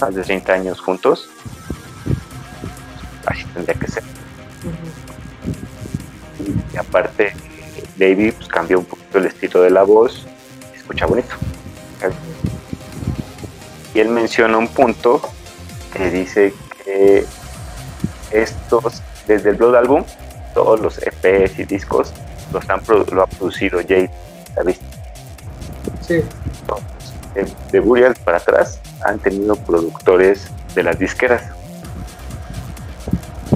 más 0.00 0.14
de 0.14 0.22
30 0.22 0.52
años 0.52 0.80
juntos. 0.80 1.28
Así 3.26 3.44
tendría 3.54 3.74
que 3.74 3.88
ser. 3.88 4.02
Y 6.72 6.76
aparte, 6.76 7.32
David 7.96 8.34
pues, 8.34 8.48
cambió 8.48 8.78
un 8.78 8.84
poquito 8.84 9.18
el 9.18 9.26
estilo 9.26 9.62
de 9.62 9.70
la 9.70 9.82
voz, 9.82 10.26
se 10.72 10.78
escucha 10.78 11.06
bonito. 11.06 11.34
Y 13.94 14.00
él 14.00 14.10
menciona 14.10 14.58
un 14.58 14.68
punto 14.68 15.22
que 15.92 16.10
dice 16.10 16.52
que 16.84 17.24
estos, 18.30 19.02
desde 19.26 19.50
el 19.50 19.56
Blood 19.56 19.76
Album, 19.76 20.04
todos 20.54 20.80
los 20.80 20.98
EPs 20.98 21.58
y 21.58 21.64
discos 21.64 22.12
los 22.52 22.68
han 22.68 22.80
lo 23.12 23.22
ha 23.22 23.26
producido 23.26 23.80
Jay, 23.86 24.08
¿sabes? 24.54 24.78
Sí. 26.06 26.22
De 27.72 27.80
Burial 27.80 28.14
para 28.24 28.38
atrás 28.38 28.80
han 29.04 29.18
tenido 29.18 29.56
productores 29.56 30.48
de 30.74 30.82
las 30.82 30.98
disqueras. 30.98 31.42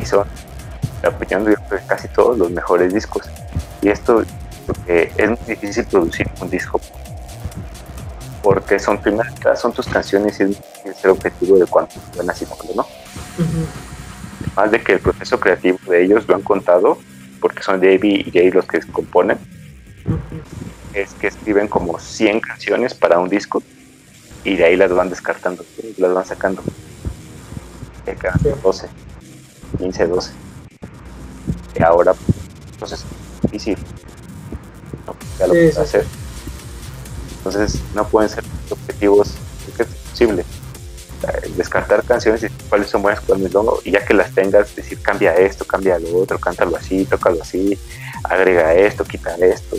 Y 0.00 0.04
son 0.04 0.26
apoyando 1.02 1.50
casi 1.86 2.08
todos 2.08 2.38
los 2.38 2.50
mejores 2.50 2.92
discos. 2.92 3.28
Y 3.82 3.88
esto 3.88 4.22
porque 4.66 5.12
es 5.16 5.28
muy 5.28 5.38
difícil 5.46 5.84
producir 5.86 6.28
un 6.40 6.50
disco. 6.50 6.80
Porque 8.42 8.78
son 8.78 9.00
primeras 9.00 9.34
son 9.60 9.72
tus 9.72 9.86
canciones 9.86 10.40
y 10.40 10.56
es 10.88 11.04
el 11.04 11.10
objetivo 11.10 11.58
de 11.58 11.66
cuánto 11.66 11.96
van 12.16 12.30
así 12.30 12.46
no. 12.74 12.86
Más 14.56 14.70
de 14.70 14.80
que 14.80 14.94
el 14.94 15.00
proceso 15.00 15.38
creativo 15.38 15.78
de 15.88 16.04
ellos 16.04 16.26
lo 16.26 16.34
han 16.34 16.42
contado 16.42 16.98
porque 17.40 17.62
son 17.62 17.80
Davey 17.80 18.24
y 18.26 18.30
Jay 18.30 18.50
los 18.50 18.66
que 18.66 18.80
componen 18.80 19.38
es 20.94 21.12
que 21.14 21.28
escriben 21.28 21.68
como 21.68 21.98
100 21.98 22.40
canciones 22.40 22.94
para 22.94 23.18
un 23.18 23.28
disco 23.28 23.62
y 24.44 24.56
de 24.56 24.64
ahí 24.64 24.76
las 24.76 24.92
van 24.92 25.10
descartando 25.10 25.64
las 25.98 26.14
van 26.14 26.26
sacando 26.26 26.62
de 28.06 28.14
cada 28.14 28.38
12 28.62 28.88
15 29.78 30.06
12 30.06 30.32
y 31.78 31.82
ahora 31.82 32.14
entonces 32.72 33.04
difícil. 33.42 33.78
¿no? 35.06 35.46
lo 35.46 35.82
hacer. 35.82 36.06
Entonces 37.38 37.80
no 37.94 38.06
pueden 38.06 38.28
ser 38.28 38.44
objetivos 38.70 39.34
que 39.76 39.82
es 39.82 39.88
posible. 39.88 40.44
Descartar 41.56 42.02
canciones 42.04 42.42
y 42.44 42.48
cuáles 42.68 42.88
son 42.88 43.02
buenas, 43.02 43.20
cuáles 43.20 43.52
no, 43.52 43.74
y 43.84 43.90
ya 43.90 44.04
que 44.04 44.14
las 44.14 44.34
tengas, 44.34 44.74
decir 44.74 44.98
cambia 45.02 45.34
esto, 45.34 45.66
cambia 45.66 45.98
lo 45.98 46.16
otro, 46.16 46.38
cántalo 46.38 46.76
así, 46.76 47.04
tócalo 47.04 47.42
así, 47.42 47.78
agrega 48.24 48.72
esto, 48.74 49.04
quita 49.04 49.34
esto. 49.36 49.76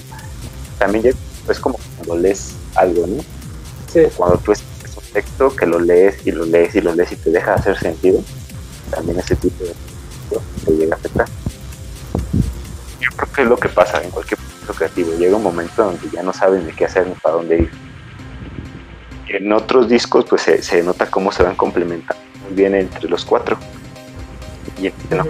También 0.82 1.14
es 1.48 1.60
como 1.60 1.80
cuando 1.98 2.18
lees 2.18 2.56
algo, 2.74 3.06
¿no? 3.06 3.24
Cuando 4.18 4.40
tú 4.40 4.52
es 4.52 4.64
un 4.96 5.04
texto 5.14 5.56
que 5.56 5.68
lo 5.68 5.80
lees 5.80 6.26
y 6.26 6.32
lo 6.32 6.44
lees 6.44 6.74
y 6.74 6.82
lo 6.82 6.96
lees 6.96 7.12
y 7.12 7.18
te 7.18 7.30
deja 7.30 7.54
hacer 7.54 7.78
sentido, 7.78 8.24
también 8.90 9.20
ese 9.20 9.36
tipo 9.36 9.64
de 9.64 9.76
te 10.66 10.72
llega 10.72 10.96
a 10.96 10.98
afectar 10.98 11.28
yo 13.00 13.10
creo 13.16 13.32
que 13.32 13.42
es 13.44 13.48
lo 13.48 13.58
que 13.58 13.70
pasa 13.70 14.02
en 14.02 14.10
cualquier 14.10 14.40
proceso 14.40 14.74
creativo. 14.74 15.14
Llega 15.20 15.36
un 15.36 15.44
momento 15.44 15.84
donde 15.84 16.10
ya 16.12 16.24
no 16.24 16.34
saben 16.34 16.66
de 16.66 16.74
qué 16.74 16.86
hacer 16.86 17.08
ni 17.08 17.14
para 17.14 17.36
dónde 17.36 17.58
ir. 17.60 17.72
En 19.28 19.52
otros 19.54 19.88
discos, 19.88 20.26
pues 20.28 20.42
se, 20.42 20.84
nota 20.84 21.06
cómo 21.06 21.32
se 21.32 21.44
van 21.44 21.56
complementando 21.56 22.24
muy 22.44 22.54
bien 22.56 22.74
entre 22.74 23.08
los 23.08 23.24
cuatro. 23.24 23.58
Y 24.80 24.88
este 24.88 25.16
no. 25.16 25.26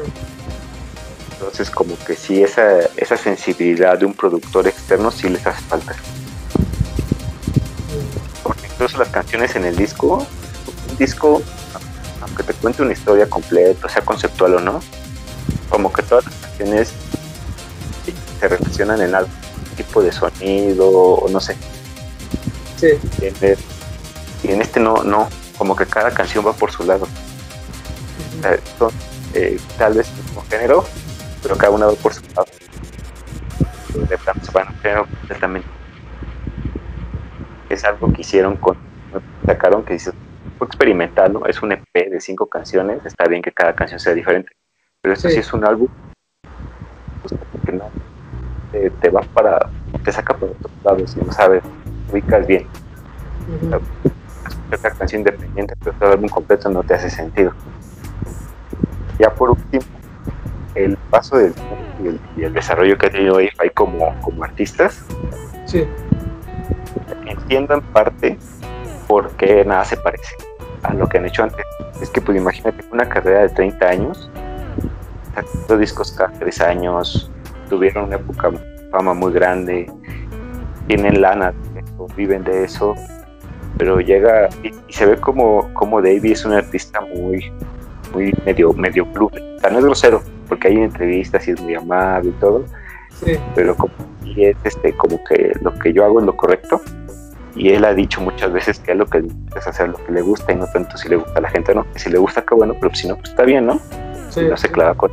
Entonces, 1.42 1.72
como 1.72 1.98
que 2.06 2.16
sí, 2.16 2.44
esa, 2.44 2.82
esa 2.98 3.18
sensibilidad 3.18 3.98
de 3.98 4.06
un 4.06 4.14
productor 4.14 4.68
externo 4.68 5.10
sí 5.10 5.28
les 5.28 5.46
hace 5.48 5.60
falta. 5.64 5.96
Porque 8.44 8.68
incluso 8.72 9.00
las 9.00 9.08
canciones 9.08 9.56
en 9.56 9.66
el 9.66 9.76
disco, 9.76 10.24
un 10.88 10.98
disco, 10.98 11.42
aunque 12.22 12.44
te 12.44 12.54
cuente 12.54 12.84
una 12.84 12.94
historia 12.94 13.28
completa, 13.28 13.90
sea 13.90 14.06
conceptual 14.06 14.54
o 14.54 14.60
no, 14.60 14.82
como 15.68 15.92
que 15.92 16.04
todas 16.04 16.26
las 16.28 16.36
canciones 16.36 16.94
se 18.40 18.48
relacionan 18.48 19.02
en 19.02 19.16
algún 19.16 19.34
tipo 19.76 20.04
de 20.04 20.12
sonido 20.12 20.92
o 20.92 21.28
no 21.28 21.40
sé. 21.40 21.58
Sí. 22.80 22.90
Y 24.44 24.52
en 24.52 24.62
este 24.62 24.80
no, 24.80 25.04
no, 25.04 25.28
como 25.58 25.76
que 25.76 25.88
cada 25.88 26.12
canción 26.12 26.46
va 26.46 26.54
por 26.54 26.72
su 26.72 26.84
lado. 26.84 27.08
Eh, 29.34 29.60
tal 29.80 29.94
vez 29.94 30.08
el 30.08 30.24
mismo 30.24 30.46
género, 30.52 30.86
pero 31.42 31.58
cada 31.58 31.72
una 31.72 31.86
va 31.88 31.94
por 31.94 32.14
su 32.14 32.22
lado. 32.36 32.46
De 34.10 34.18
plano 34.18 34.44
se 34.44 34.52
van 34.52 34.68
a 34.68 34.72
género 34.74 35.06
completamente. 35.06 35.68
Es 37.70 37.84
algo 37.84 38.12
que 38.12 38.22
hicieron 38.22 38.58
con, 38.58 38.78
sacaron 39.46 39.84
que 39.84 39.94
dice, 39.94 40.12
fue 40.58 40.68
experimental, 40.68 41.34
¿no? 41.34 41.46
Es 41.46 41.62
un 41.62 41.72
EP 41.72 41.84
de 41.94 42.20
cinco 42.20 42.48
canciones, 42.48 43.06
está 43.06 43.26
bien 43.26 43.42
que 43.42 43.52
cada 43.52 43.74
canción 43.74 44.00
sea 44.00 44.14
diferente, 44.14 44.52
pero 45.02 45.14
esto 45.14 45.30
sí, 45.30 45.40
es 45.40 45.54
un 45.54 45.66
álbum 45.66 45.88
que 47.66 47.72
no, 47.72 47.90
te, 49.02 49.10
va 49.10 49.22
para, 49.22 49.70
te 50.04 50.12
saca 50.12 50.36
por 50.36 50.50
otros 50.50 50.72
lados 50.84 51.16
y 51.16 51.26
no 51.26 51.32
sabes, 51.32 51.64
ubicas 52.12 52.46
bien. 52.46 52.68
Uh 53.62 53.80
canción 54.98 55.22
independiente, 55.22 55.76
pero 55.84 55.96
el 56.00 56.12
álbum 56.14 56.30
completo 56.30 56.70
no 56.70 56.84
te 56.84 56.94
hace 56.94 57.10
sentido. 57.10 57.52
Ya 59.20 59.34
por 59.34 59.52
último, 59.52 59.84
el 60.76 60.98
paso 61.10 61.38
del 61.38 61.54
y 62.38 62.44
el, 62.44 62.54
desarrollo 62.54 62.98
que 62.98 63.08
ha 63.08 63.10
tenido 63.12 63.38
ahí 63.38 63.70
como, 63.74 64.16
como 64.22 64.44
artistas, 64.44 65.06
sí. 65.66 65.86
entiendo 67.28 67.76
en 67.76 67.82
parte 67.82 68.38
por 69.08 69.30
qué 69.32 69.64
nada 69.66 69.86
se 69.86 69.98
parece 69.98 70.36
a 70.84 70.94
lo 70.94 71.08
que 71.08 71.18
han 71.18 71.26
hecho 71.26 71.44
antes. 71.44 71.66
Es 72.02 72.10
que, 72.10 72.22
pues 72.22 72.38
imagínate 72.38 72.84
una 72.92 73.08
carrera 73.08 73.42
de 73.42 73.50
30 73.50 73.88
años, 73.88 74.32
sacando 75.36 75.78
discos 75.78 76.12
cada 76.14 76.32
3 76.40 76.62
años, 76.62 77.32
tuvieron 77.70 78.06
una 78.06 78.16
época 78.16 78.52
fama 78.92 79.14
muy 79.14 79.32
grande, 79.32 79.92
tienen 80.88 81.22
lana, 81.22 81.54
viven 82.16 82.44
de 82.44 82.64
eso, 82.64 82.96
pero 83.78 84.00
llega 84.00 84.50
y, 84.64 84.72
se 84.92 85.06
ve 85.06 85.18
como, 85.18 85.72
como 85.74 86.02
Davey 86.02 86.32
es 86.32 86.44
un 86.46 86.54
artista 86.54 87.02
muy, 87.02 87.52
muy 88.14 88.34
medio, 88.46 88.74
medio 88.74 89.06
club, 89.14 89.32
o 89.34 89.70
no 89.70 89.78
es 89.78 89.86
grosero, 89.86 90.22
porque 90.52 90.68
hay 90.68 90.76
entrevistas 90.80 91.48
y 91.48 91.52
es 91.52 91.62
muy 91.62 91.76
amable 91.76 92.32
y 92.32 92.34
todo, 92.34 92.66
pero 93.56 93.74
como, 93.74 93.94
y 94.26 94.44
es 94.44 94.58
este, 94.66 94.92
como 94.92 95.24
que 95.24 95.54
lo 95.62 95.74
que 95.76 95.94
yo 95.94 96.04
hago 96.04 96.20
es 96.20 96.26
lo 96.26 96.36
correcto, 96.36 96.82
y 97.56 97.70
él 97.70 97.86
ha 97.86 97.94
dicho 97.94 98.20
muchas 98.20 98.52
veces 98.52 98.78
que 98.80 98.92
es 98.92 98.98
lo 98.98 99.06
que 99.06 99.24
es 99.56 99.66
hacer 99.66 99.88
lo 99.88 100.06
que 100.06 100.12
le 100.12 100.22
gusta 100.22 100.52
y 100.52 100.58
no 100.58 100.68
tanto 100.68 100.98
si 100.98 101.08
le 101.08 101.16
gusta 101.16 101.40
a 101.40 101.42
la 101.42 101.50
gente 101.50 101.74
no. 101.74 101.86
si 101.96 102.10
le 102.10 102.18
gusta, 102.18 102.42
qué 102.42 102.54
bueno, 102.54 102.76
pero 102.82 102.94
si 102.94 103.08
no, 103.08 103.16
pues 103.16 103.30
está 103.30 103.44
bien, 103.44 103.66
¿no? 103.66 103.80
Sí, 104.30 104.42
no 104.44 104.58
se 104.58 104.70
clava 104.70 104.94
con. 104.94 105.10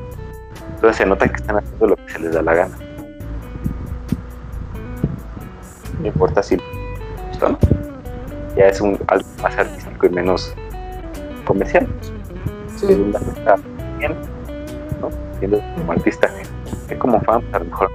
Entonces 0.74 0.96
se 0.96 1.06
nota 1.06 1.28
que 1.28 1.36
están 1.36 1.58
haciendo 1.58 1.86
lo 1.86 1.94
que 1.94 2.10
se 2.12 2.18
les 2.18 2.34
da 2.34 2.42
la 2.42 2.54
gana. 2.54 2.76
No 6.00 6.06
importa 6.08 6.42
si 6.42 6.56
gusta 7.28 7.50
no. 7.50 7.58
Ya 8.56 8.66
es 8.66 8.80
un 8.80 8.98
algo 9.06 9.28
más 9.40 9.56
artístico 9.56 10.06
y 10.06 10.10
menos 10.10 10.52
comercial. 11.44 11.86
Sí. 12.74 12.86
Bien, 13.98 14.16
¿no? 15.46 15.58
Como 15.76 15.92
artista, 15.92 16.28
que 16.88 16.98
como 16.98 17.20
fan, 17.20 17.42
a 17.52 17.58
lo 17.58 17.64
mejor 17.66 17.90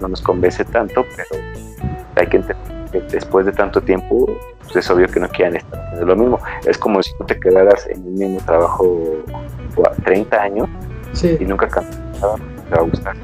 no 0.00 0.08
nos 0.08 0.22
convence 0.22 0.64
tanto, 0.64 1.04
pero 1.16 1.42
hay 2.16 2.26
que 2.26 2.38
entender 2.38 2.74
después 3.10 3.46
de 3.46 3.52
tanto 3.52 3.80
tiempo, 3.80 4.26
pues 4.62 4.76
es 4.76 4.90
obvio 4.90 5.08
que 5.08 5.20
no 5.20 5.28
quieren 5.28 5.56
estar 5.56 5.80
haciendo 5.80 6.06
lo 6.06 6.16
mismo. 6.16 6.38
Es 6.64 6.78
como 6.78 7.02
si 7.02 7.12
tú 7.16 7.24
te 7.24 7.38
quedaras 7.38 7.86
en 7.86 8.04
el 8.04 8.12
mismo 8.12 8.40
trabajo 8.44 9.24
30 10.04 10.40
años 10.40 10.68
y 11.22 11.44
nunca 11.44 11.68
cambiaron, 11.68 12.40
te 12.68 12.74
va 12.74 12.82
a 12.82 12.84
gustar. 12.84 13.16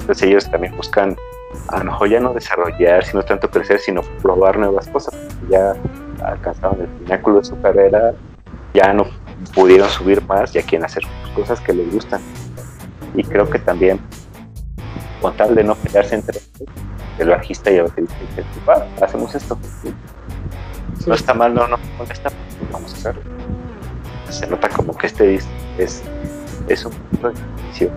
Entonces 0.00 0.28
ellos 0.28 0.50
también 0.50 0.76
buscan, 0.76 1.16
a 1.68 1.78
lo 1.78 1.84
mejor 1.84 2.08
ya 2.08 2.20
no 2.20 2.32
desarrollar, 2.32 3.04
sino 3.04 3.22
tanto 3.22 3.50
crecer, 3.50 3.80
sino 3.80 4.02
probar 4.22 4.58
nuevas 4.58 4.86
cosas. 4.88 5.14
Ya 5.50 5.74
alcanzaron 6.24 6.80
el 6.82 6.88
pináculo 6.88 7.38
de 7.38 7.44
su 7.44 7.60
carrera, 7.60 8.14
ya 8.74 8.92
no 8.92 9.06
pudieron 9.54 9.88
subir 9.88 10.24
más, 10.26 10.52
ya 10.52 10.62
quieren 10.62 10.84
hacer 10.84 11.02
cosas 11.34 11.60
que 11.60 11.72
les 11.72 11.92
gustan. 11.92 12.20
Y 13.16 13.24
creo 13.24 13.48
que 13.48 13.58
también, 13.58 13.98
con 15.20 15.36
tal 15.36 15.54
de 15.54 15.64
no 15.64 15.76
quedarse 15.82 16.16
entre 16.16 16.38
el 17.18 17.28
bajista 17.30 17.70
y 17.70 17.76
el 17.76 17.84
baterista 17.84 18.14
dice, 18.20 18.44
hacemos 19.02 19.34
esto. 19.34 19.58
No 21.06 21.14
está 21.14 21.34
mal, 21.34 21.54
no, 21.54 21.66
no 21.66 21.78
está 22.10 22.30
vamos 22.70 22.92
a 22.92 22.96
hacerlo. 22.96 23.22
Se 24.28 24.46
nota 24.46 24.68
como 24.68 24.96
que 24.96 25.06
este 25.06 25.34
es, 25.34 26.02
es 26.68 26.84
un 26.84 26.92
punto 26.92 27.30
de 27.30 27.34
inicio 27.64 27.90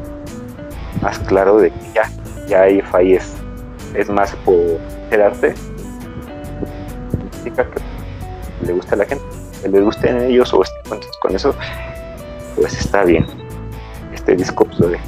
más 1.02 1.20
claro 1.20 1.58
de 1.58 1.72
que 1.72 1.94
ya, 1.94 2.10
ya 2.48 2.62
hay 2.64 3.14
es, 3.14 3.34
es 3.94 4.10
más 4.10 4.36
por 4.46 4.56
el 5.12 5.22
arte, 5.22 5.54
que 7.44 8.66
le 8.66 8.74
gusta 8.74 8.96
a 8.96 8.98
la 8.98 9.06
gente, 9.06 9.24
que 9.62 9.70
les 9.70 9.84
gusten 9.84 10.22
ellos 10.22 10.54
o 10.54 10.62
estén 10.62 10.84
contentos 10.90 11.18
con 11.22 11.36
eso, 11.36 11.56
pues 12.56 12.80
está 12.80 13.04
bien. 13.04 13.26
Este 14.30 14.44
disco 14.44 14.64
pues, 14.64 14.92
de 14.92 15.00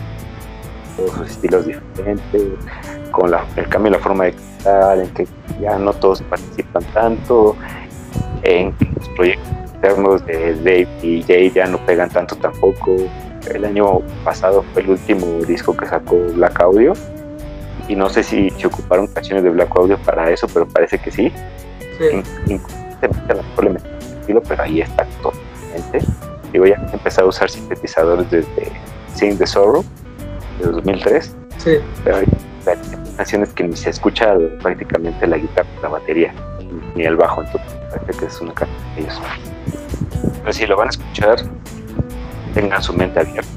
todos 0.97 1.11
sus 1.11 1.29
estilos 1.29 1.67
diferentes, 1.67 2.41
con 3.11 3.31
el 3.55 3.69
cambio 3.69 3.89
en 3.89 3.93
la 3.93 3.99
forma 3.99 4.23
de 4.23 4.33
cantar, 4.33 4.97
en 4.97 5.09
que 5.09 5.27
ya 5.61 5.77
no 5.77 5.93
todos 5.93 6.23
participan 6.23 6.83
tanto, 6.91 7.55
en 8.41 8.73
que 8.73 8.85
los 8.85 9.09
proyectos 9.09 9.47
internos 9.75 10.25
de 10.25 10.55
Dave 10.55 10.87
y 11.03 11.21
Jay 11.21 11.51
ya 11.51 11.67
no 11.67 11.77
pegan 11.85 12.09
tanto 12.09 12.35
tampoco. 12.37 12.95
El 13.47 13.63
año 13.63 13.99
pasado 14.23 14.65
fue 14.73 14.81
el 14.81 14.89
último 14.89 15.27
disco 15.45 15.77
que 15.77 15.85
sacó 15.85 16.15
Black 16.33 16.59
Audio 16.59 16.93
y 17.87 17.95
no 17.95 18.09
sé 18.09 18.23
si 18.23 18.49
se 18.49 18.65
ocuparon 18.65 19.05
canciones 19.05 19.43
de 19.43 19.51
Black 19.51 19.69
Audio 19.77 19.99
para 19.99 20.31
eso, 20.31 20.47
pero 20.51 20.67
parece 20.67 20.97
que 20.97 21.11
sí. 21.11 21.31
sí. 21.99 22.59
pero 24.47 24.63
ahí 24.63 24.81
está 24.81 25.05
totalmente. 25.21 25.99
Digo, 26.51 26.65
ya 26.65 26.75
empezado 26.91 27.27
a 27.27 27.29
usar 27.29 27.51
sintetizadores 27.51 28.29
desde 28.31 28.71
Sing 29.15 29.37
the 29.37 29.45
Sorrow 29.45 29.83
de 30.59 30.67
2003. 30.67 31.35
Sí. 31.57 31.77
Pero 32.03 32.19
canciones 33.17 33.53
que 33.53 33.63
ni 33.63 33.75
se 33.75 33.89
escucha 33.89 34.35
prácticamente 34.61 35.27
la 35.27 35.37
guitarra, 35.37 35.69
la 35.81 35.89
batería, 35.89 36.33
ni 36.95 37.03
el 37.03 37.15
bajo, 37.15 37.41
entonces 37.43 37.71
parece 37.89 38.19
que 38.19 38.25
es 38.25 38.41
una 38.41 38.53
canción 38.53 38.79
de 38.95 39.01
ellos. 39.01 39.21
Pero 40.39 40.53
si 40.53 40.65
lo 40.65 40.77
van 40.77 40.87
a 40.87 40.89
escuchar, 40.91 41.37
tengan 42.53 42.81
su 42.81 42.93
mente 42.93 43.19
abierta. 43.19 43.49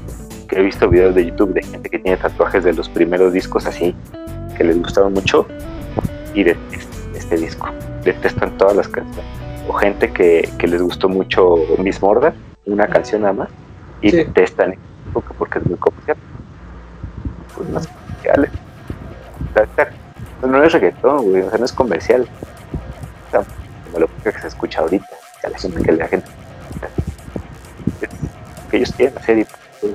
Que 0.47 0.59
he 0.59 0.63
visto 0.63 0.87
videos 0.89 1.15
de 1.15 1.25
YouTube 1.25 1.53
de 1.53 1.63
gente 1.63 1.89
que 1.89 1.99
tiene 1.99 2.17
tatuajes 2.17 2.63
de 2.63 2.73
los 2.73 2.87
primeros 2.89 3.33
discos 3.33 3.65
así, 3.65 3.95
que 4.57 4.63
les 4.63 4.77
gustaron 4.77 5.13
mucho 5.13 5.47
y 6.33 6.43
detestan 6.43 7.15
este 7.15 7.37
disco. 7.37 7.69
Detestan 8.03 8.57
todas 8.57 8.75
las 8.75 8.87
canciones. 8.87 9.25
O 9.67 9.73
gente 9.73 10.11
que, 10.11 10.47
que 10.59 10.67
les 10.67 10.81
gustó 10.81 11.09
mucho 11.09 11.55
Miss 11.79 12.01
Morda, 12.01 12.35
una 12.65 12.87
canción 12.87 13.23
nada 13.23 13.33
más, 13.33 13.49
y 14.01 14.11
detestan 14.11 14.75
porque 15.21 15.59
es 15.59 15.65
muy 15.65 15.77
comercial. 15.77 16.17
Pues 17.55 17.69
más 17.69 17.87
comerciales 17.87 18.51
no 20.43 20.63
es 20.63 20.73
reggaetón, 20.73 21.29
güey, 21.29 21.41
o 21.41 21.49
sea, 21.49 21.57
no 21.57 21.65
es 21.65 21.73
comercial. 21.73 22.27
como 23.31 23.99
lo 23.99 24.07
que 24.23 24.31
se 24.31 24.47
escucha 24.47 24.81
ahorita, 24.81 25.07
que 25.41 25.49
la 25.49 25.57
gente, 25.57 25.81
que 25.81 25.91
la 25.91 26.07
gente 26.07 26.27
que 28.69 28.77
ellos 28.77 28.91
quieren 28.95 29.17
hacer 29.17 29.47
pues, 29.79 29.93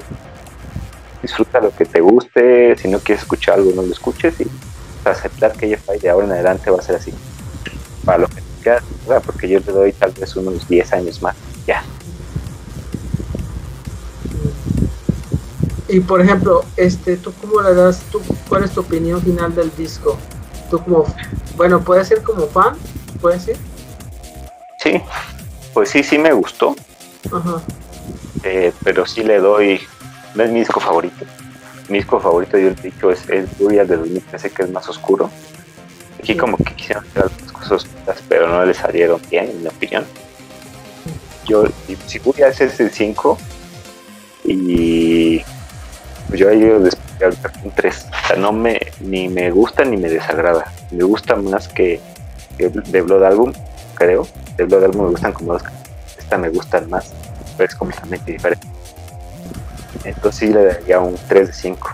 disfruta 1.23 1.61
lo 1.61 1.71
que 1.71 1.85
te 1.85 2.01
guste, 2.01 2.77
si 2.77 2.89
no 2.89 2.99
quieres 2.99 3.23
escuchar 3.23 3.57
algo 3.57 3.73
no 3.75 3.83
lo 3.83 3.93
escuches 3.93 4.41
y 4.41 4.47
aceptar 5.05 5.53
que 5.53 5.73
EFI 5.73 5.99
de 6.01 6.11
ahora 6.11 6.27
en 6.27 6.33
adelante 6.33 6.71
va 6.71 6.79
a 6.79 6.83
ser 6.83 6.97
así. 6.97 7.13
Para 8.05 8.19
lo 8.19 8.29
que 8.29 8.37
te 8.37 8.63
queda, 8.63 9.21
porque 9.21 9.49
yo 9.49 9.61
le 9.61 9.73
doy 9.73 9.93
tal 9.93 10.13
vez 10.13 10.35
unos 10.37 10.67
10 10.69 10.93
años 10.95 11.21
más, 11.21 11.37
ya. 11.67 11.83
Y 15.91 16.01
por 16.01 16.21
ejemplo, 16.21 16.65
este, 16.77 17.17
¿tú 17.17 17.33
cómo 17.41 17.61
le 17.63 17.75
das, 17.75 18.03
tú, 18.13 18.21
cuál 18.49 18.65
es 18.65 18.71
tu 18.71 18.81
opinión 18.81 19.21
final 19.21 19.55
del 19.55 19.75
disco? 19.77 20.17
Tú 20.71 20.83
como, 20.83 21.05
bueno, 21.57 21.81
puede 21.81 22.05
ser 22.05 22.23
como 22.23 22.47
fan, 22.47 22.77
puede 23.21 23.41
ser. 23.41 23.57
Sí, 24.79 25.03
pues 25.75 25.91
sí, 25.91 26.03
sí 26.03 26.17
me 26.17 26.33
gustó. 26.33 26.77
Ajá. 27.33 27.61
Eh, 28.45 28.73
pero 28.85 29.05
sí 29.05 29.23
le 29.23 29.39
doy, 29.39 29.81
no 30.35 30.45
es 30.45 30.51
mi 30.51 30.61
disco 30.61 30.81
favorito. 30.81 31.27
Mi 31.89 31.99
disco 31.99 32.21
favorito, 32.21 32.57
yo 32.57 32.69
he 32.69 32.75
dicho, 32.75 33.11
es, 33.11 33.29
es 33.29 33.59
Burial 33.59 33.89
de 33.89 33.97
2013, 33.97 34.51
que 34.51 34.63
es 34.63 34.71
más 34.71 34.89
oscuro. 34.89 35.29
Aquí 36.21 36.37
como 36.37 36.57
que 36.57 36.75
quisieron 36.75 37.05
hacer 37.05 37.25
algunas 37.25 37.53
cosas 37.53 37.73
oscuras, 37.73 38.23
pero 38.29 38.49
no 38.49 38.65
le 38.65 38.75
salieron 38.75 39.21
bien, 39.29 39.51
en 39.51 39.63
mi 39.63 39.69
opinión. 39.69 40.05
Yo, 41.47 41.65
si 42.07 42.19
Burial 42.21 42.53
es 42.57 42.79
el 42.79 42.91
5, 42.91 43.39
y 44.45 45.43
pues 46.31 46.39
yo 46.39 46.49
ahí 46.49 46.63
un 46.63 46.89
3. 47.75 48.07
O 48.07 48.27
sea, 48.29 48.37
no 48.37 48.53
me, 48.53 48.81
ni 49.01 49.29
me 49.29 49.51
gusta 49.51 49.85
ni 49.85 49.97
me 49.97 50.09
desagrada. 50.09 50.73
Me 50.93 51.03
gusta 51.03 51.35
más 51.35 51.67
que, 51.67 52.01
de 52.57 53.03
Blood 53.03 53.25
Album, 53.25 53.53
creo. 53.95 54.27
De 54.57 54.65
Blood 54.65 54.85
Album 54.85 55.07
me 55.07 55.11
gustan 55.11 55.33
como 55.33 55.55
dos. 55.55 55.63
Esta 56.17 56.39
me 56.39 56.49
gustan 56.49 56.89
más, 56.89 57.13
pero 57.57 57.69
es 57.69 57.75
completamente 57.75 58.31
diferente. 58.31 58.67
Entonces 60.05 60.39
sí 60.39 60.47
le 60.55 60.67
daría 60.67 61.01
un 61.01 61.17
3 61.29 61.49
de 61.49 61.53
5. 61.53 61.89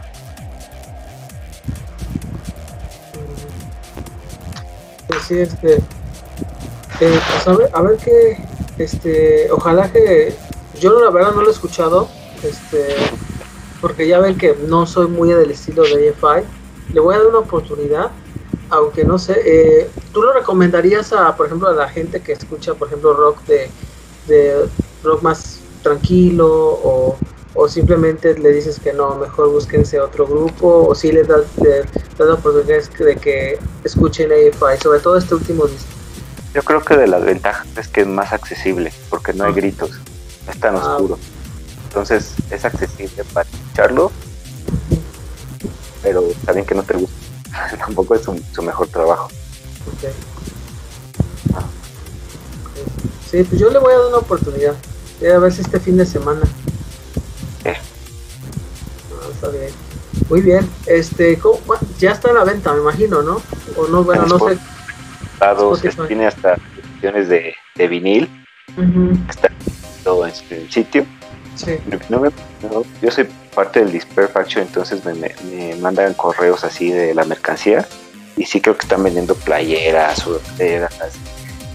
Pues 5.06 5.22
sí, 5.22 5.38
este. 5.38 5.76
Eh, 7.00 7.20
pues 7.30 7.48
a 7.48 7.52
ver, 7.54 7.70
a 7.72 7.80
ver 7.80 7.96
qué. 7.96 8.36
Este. 8.76 9.50
Ojalá 9.50 9.90
que. 9.90 10.34
Yo 10.78 11.00
la 11.00 11.10
verdad 11.10 11.32
no 11.32 11.40
lo 11.40 11.48
he 11.48 11.52
escuchado. 11.52 12.08
Este 12.42 12.96
porque 13.80 14.06
ya 14.06 14.18
ven 14.20 14.36
que 14.36 14.56
no 14.66 14.86
soy 14.86 15.08
muy 15.08 15.28
del 15.28 15.50
estilo 15.50 15.82
de 15.82 16.10
AFI, 16.10 16.46
le 16.92 17.00
voy 17.00 17.14
a 17.14 17.18
dar 17.18 17.26
una 17.28 17.38
oportunidad, 17.38 18.10
aunque 18.70 19.04
no 19.04 19.18
sé, 19.18 19.40
eh, 19.44 19.90
¿tú 20.12 20.22
lo 20.22 20.32
recomendarías 20.32 21.12
a, 21.12 21.36
por 21.36 21.46
ejemplo, 21.46 21.68
a 21.68 21.72
la 21.72 21.88
gente 21.88 22.20
que 22.20 22.32
escucha, 22.32 22.74
por 22.74 22.88
ejemplo, 22.88 23.14
rock 23.14 23.42
de, 23.46 23.70
de 24.26 24.66
rock 25.02 25.22
más 25.22 25.60
tranquilo 25.82 26.48
o, 26.48 27.16
o, 27.54 27.68
simplemente 27.68 28.36
le 28.38 28.50
dices 28.50 28.80
que 28.80 28.92
no, 28.92 29.14
mejor 29.16 29.50
búsquense 29.50 30.00
otro 30.00 30.26
grupo 30.26 30.86
o 30.88 30.94
si 30.94 31.12
les 31.12 31.28
das, 31.28 31.44
la 32.18 32.34
oportunidad 32.34 32.82
de 32.98 33.16
que 33.16 33.58
escuchen 33.84 34.30
AFI, 34.32 34.82
sobre 34.82 35.00
todo 35.00 35.16
este 35.16 35.34
último 35.34 35.66
disco? 35.66 35.88
Yo 36.54 36.62
creo 36.62 36.82
que 36.82 36.96
de 36.96 37.06
las 37.06 37.24
ventajas 37.24 37.66
es 37.76 37.88
que 37.88 38.00
es 38.00 38.06
más 38.06 38.32
accesible 38.32 38.92
porque 39.10 39.32
no 39.32 39.44
hay 39.44 39.52
ah. 39.52 39.56
gritos, 39.56 39.90
es 40.48 40.58
tan 40.58 40.74
ah, 40.76 40.96
oscuro 40.96 41.18
entonces 41.96 42.34
es 42.50 42.62
accesible 42.62 43.24
para 43.32 43.48
escucharlo, 43.76 44.10
pero 46.02 46.22
también 46.44 46.66
que 46.66 46.74
no 46.74 46.82
te 46.82 46.94
gusta. 46.94 47.16
Tampoco 47.78 48.14
es 48.14 48.22
su, 48.22 48.62
mejor 48.62 48.88
trabajo. 48.88 49.28
Ah. 51.54 51.64
Sí, 53.30 53.42
pues 53.42 53.60
yo 53.60 53.70
le 53.70 53.78
voy 53.78 53.92
a 53.92 53.98
dar 53.98 54.06
una 54.08 54.18
oportunidad. 54.18 54.74
a 55.22 55.38
ver 55.38 55.52
si 55.52 55.60
este 55.60 55.78
fin 55.78 55.96
de 55.98 56.06
semana. 56.06 56.42
Ah, 57.64 57.74
está 59.30 59.48
bien. 59.48 59.70
Muy 60.30 60.40
bien. 60.40 60.68
Este, 60.86 61.38
ya 61.98 62.12
está 62.12 62.30
a 62.30 62.34
la 62.34 62.44
venta, 62.44 62.72
me 62.72 62.80
imagino, 62.80 63.22
¿no? 63.22 63.42
O 63.76 63.88
no, 63.88 64.04
bueno, 64.04 64.26
no 64.26 64.38
sé. 64.38 64.58
tiene 66.08 66.26
hasta 66.26 66.56
ediciones 66.94 67.28
de, 67.28 67.54
de 67.74 67.88
vinil. 67.88 68.46
Está 69.28 69.50
todo 70.02 70.26
en 70.26 70.32
el 70.50 70.70
sitio 70.70 71.06
yo 73.02 73.10
soy 73.10 73.28
parte 73.54 73.80
del 73.80 73.92
Disper 73.92 74.28
Faction, 74.28 74.66
entonces 74.66 75.02
me, 75.04 75.74
mandan 75.76 76.14
correos 76.14 76.64
así 76.64 76.90
de 76.90 77.14
la 77.14 77.24
mercancía 77.24 77.86
y 78.36 78.44
sí 78.44 78.60
creo 78.60 78.76
que 78.76 78.82
están 78.82 79.02
vendiendo 79.02 79.34
playeras, 79.34 80.18
sudaderas, 80.18 80.92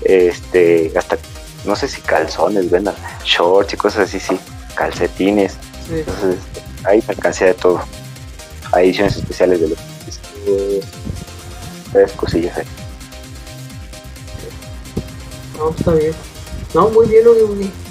este, 0.04 0.92
hasta, 0.96 1.18
no 1.66 1.76
sé 1.76 1.88
si 1.88 2.02
calzones 2.02 2.70
vendan, 2.70 2.96
shorts 3.24 3.74
y 3.74 3.78
cosas 3.78 4.10
así, 4.10 4.20
sí, 4.20 4.40
calcetines. 4.76 5.58
Entonces, 5.90 6.38
hay 6.84 7.04
mercancía 7.08 7.48
de 7.48 7.54
todo. 7.54 7.82
Hay 8.72 8.88
ediciones 8.88 9.18
especiales 9.18 9.60
de 9.60 9.70
los 9.70 9.80
tres 11.92 12.12
cosillas 12.14 12.58
ahí. 12.58 12.66
No, 15.58 15.70
está 15.70 15.94
bien. 15.94 16.31
No, 16.74 16.90
muy 16.90 17.08
bien, 17.08 17.26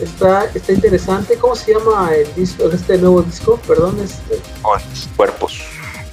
Está, 0.00 0.46
está 0.46 0.72
interesante. 0.72 1.36
¿Cómo 1.36 1.54
se 1.54 1.74
llama 1.74 2.14
el 2.14 2.34
disco, 2.34 2.64
este 2.64 2.96
nuevo 2.96 3.20
disco? 3.20 3.60
Perdón, 3.66 3.98
este. 4.00 4.40
Cuerpos. 5.16 5.62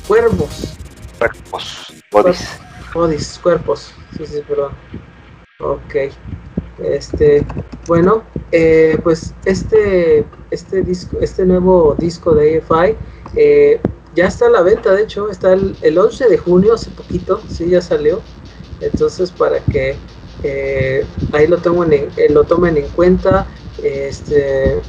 Cuervos. 0.06 0.74
Cuerpos. 1.18 1.94
Bodies. 2.12 2.60
Bodies, 2.94 3.40
cuerpos. 3.42 3.94
Sí, 4.18 4.26
sí, 4.26 4.42
perdón. 4.46 4.74
Ok. 5.62 6.12
Este, 6.80 7.46
bueno, 7.88 8.24
eh, 8.52 9.00
pues 9.02 9.34
este, 9.46 10.26
este 10.52 10.82
disco, 10.82 11.18
este 11.22 11.46
nuevo 11.46 11.96
disco 11.98 12.36
de 12.36 12.58
AFI 12.60 12.96
eh, 13.36 13.80
ya 14.14 14.28
está 14.28 14.48
a 14.48 14.50
la 14.50 14.62
venta, 14.62 14.94
de 14.94 15.04
hecho, 15.04 15.30
está 15.30 15.54
el, 15.54 15.76
el 15.82 15.98
11 15.98 16.28
de 16.28 16.38
junio, 16.38 16.74
hace 16.74 16.90
poquito, 16.92 17.42
sí, 17.50 17.70
ya 17.70 17.82
salió. 17.82 18.22
Entonces, 18.82 19.32
para 19.32 19.60
que 19.60 19.96
eh, 20.44 21.06
ahí 21.34 21.48
lo, 21.48 21.58
tomen 21.58 21.94
en, 21.94 22.10
eh, 22.18 22.30
lo 22.30 22.44
tomen 22.44 22.78
en 22.78 22.88
cuenta. 22.90 23.48
Este, 23.84 24.80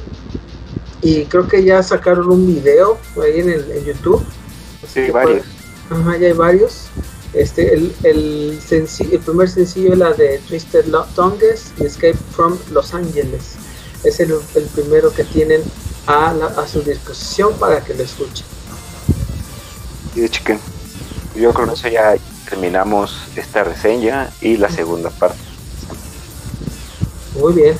y 1.01 1.25
creo 1.25 1.47
que 1.47 1.63
ya 1.63 1.81
sacaron 1.83 2.29
un 2.29 2.47
video 2.47 2.97
ahí 3.23 3.39
en, 3.39 3.49
el, 3.49 3.71
en 3.71 3.85
YouTube. 3.85 4.23
Sí, 4.91 5.11
varios. 5.11 5.45
ajá, 5.89 6.17
ya 6.17 6.27
hay 6.27 6.33
varios. 6.33 6.87
Este, 7.33 7.73
el, 7.73 7.93
el, 8.03 8.59
el 8.71 9.19
primer 9.19 9.49
sencillo 9.49 9.93
es 9.93 9.99
la 9.99 10.13
de 10.13 10.39
Twisted 10.47 10.85
Tongues 11.15 11.71
y 11.79 11.85
Escape 11.85 12.17
from 12.31 12.57
Los 12.71 12.93
Angeles. 12.93 13.55
Es 14.03 14.19
el, 14.19 14.33
el 14.55 14.63
primero 14.65 15.13
que 15.13 15.23
tienen 15.23 15.61
a, 16.07 16.29
a, 16.31 16.67
su 16.67 16.81
disposición 16.81 17.53
para 17.59 17.81
que 17.81 17.93
lo 17.93 18.03
escuchen. 18.03 18.45
Y 20.15 20.21
de 20.21 20.29
chicken. 20.29 20.59
Yo 21.35 21.53
creo 21.53 21.67
que 21.67 21.73
eso 21.73 21.87
ya 21.87 22.15
terminamos 22.49 23.15
esta 23.35 23.63
reseña 23.63 24.31
y 24.41 24.57
la 24.57 24.69
segunda 24.69 25.09
parte. 25.09 25.39
Muy 27.39 27.53
bien, 27.53 27.77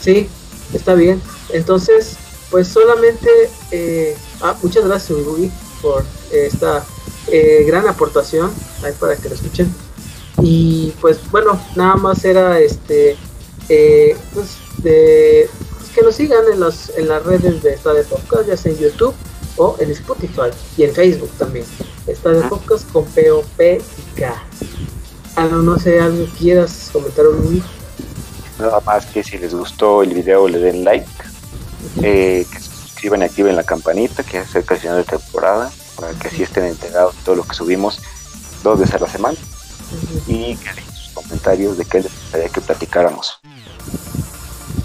sí, 0.00 0.28
está 0.72 0.94
bien. 0.94 1.20
Entonces, 1.50 2.16
pues 2.50 2.68
solamente, 2.68 3.28
eh, 3.70 4.16
ah, 4.40 4.56
muchas 4.62 4.84
gracias 4.84 5.18
Rui 5.24 5.50
por 5.82 6.04
esta 6.32 6.84
eh, 7.28 7.64
gran 7.66 7.86
aportación 7.88 8.50
ahí 8.82 8.92
para 8.98 9.16
que 9.16 9.28
lo 9.28 9.34
escuchen. 9.34 9.72
Y 10.42 10.92
pues 11.00 11.18
bueno, 11.30 11.60
nada 11.76 11.96
más 11.96 12.24
era 12.24 12.58
este, 12.60 13.16
eh, 13.68 14.16
pues, 14.34 14.56
de, 14.78 15.48
pues, 15.78 15.90
que 15.90 16.02
nos 16.02 16.14
sigan 16.14 16.44
en, 16.52 16.60
las 16.60 16.90
en 16.96 17.08
las 17.08 17.22
redes 17.24 17.62
de 17.62 17.74
esta 17.74 17.92
de 17.92 18.02
podcast, 18.04 18.48
ya 18.48 18.56
sea 18.56 18.72
en 18.72 18.78
YouTube 18.78 19.14
o 19.56 19.76
en 19.80 19.90
Spotify 19.90 20.50
y 20.76 20.84
en 20.84 20.94
Facebook 20.94 21.30
también. 21.38 21.64
Esta 22.06 22.30
de 22.30 22.42
podcast 22.48 22.90
con 22.92 23.04
POP 23.04 23.60
y 23.60 24.20
K. 24.20 24.42
Algo, 25.36 25.58
no 25.58 25.78
sé, 25.78 26.00
algo 26.00 26.26
quieras 26.38 26.90
comentar 26.92 27.26
un 27.26 27.62
Nada 28.58 28.80
más 28.80 29.04
que 29.06 29.22
si 29.22 29.36
les 29.36 29.54
gustó 29.54 30.02
el 30.02 30.14
video 30.14 30.48
le 30.48 30.58
den 30.58 30.84
like, 30.84 31.06
eh, 32.02 32.46
que 32.50 32.58
se 32.58 32.70
suscriban 32.70 33.20
y 33.20 33.24
activen 33.24 33.54
la 33.54 33.64
campanita, 33.64 34.22
que 34.22 34.38
es 34.38 34.50
cerca 34.50 34.74
del 34.74 34.82
final 34.82 34.96
de 34.96 35.04
temporada, 35.04 35.70
para 35.96 36.12
que 36.12 36.28
así 36.28 36.42
estén 36.42 36.64
enterados 36.64 37.14
de 37.16 37.22
todo 37.22 37.34
lo 37.36 37.44
que 37.44 37.54
subimos 37.54 38.00
dos 38.62 38.78
veces 38.78 38.94
a 38.94 38.98
la 39.00 39.08
semana. 39.08 39.36
Y 40.26 40.56
que 40.56 40.68
dejen 40.70 40.94
sus 40.94 41.12
comentarios 41.12 41.76
de 41.76 41.84
qué 41.84 42.00
les 42.00 42.12
gustaría 42.12 42.48
que 42.48 42.60
platicáramos. 42.62 43.38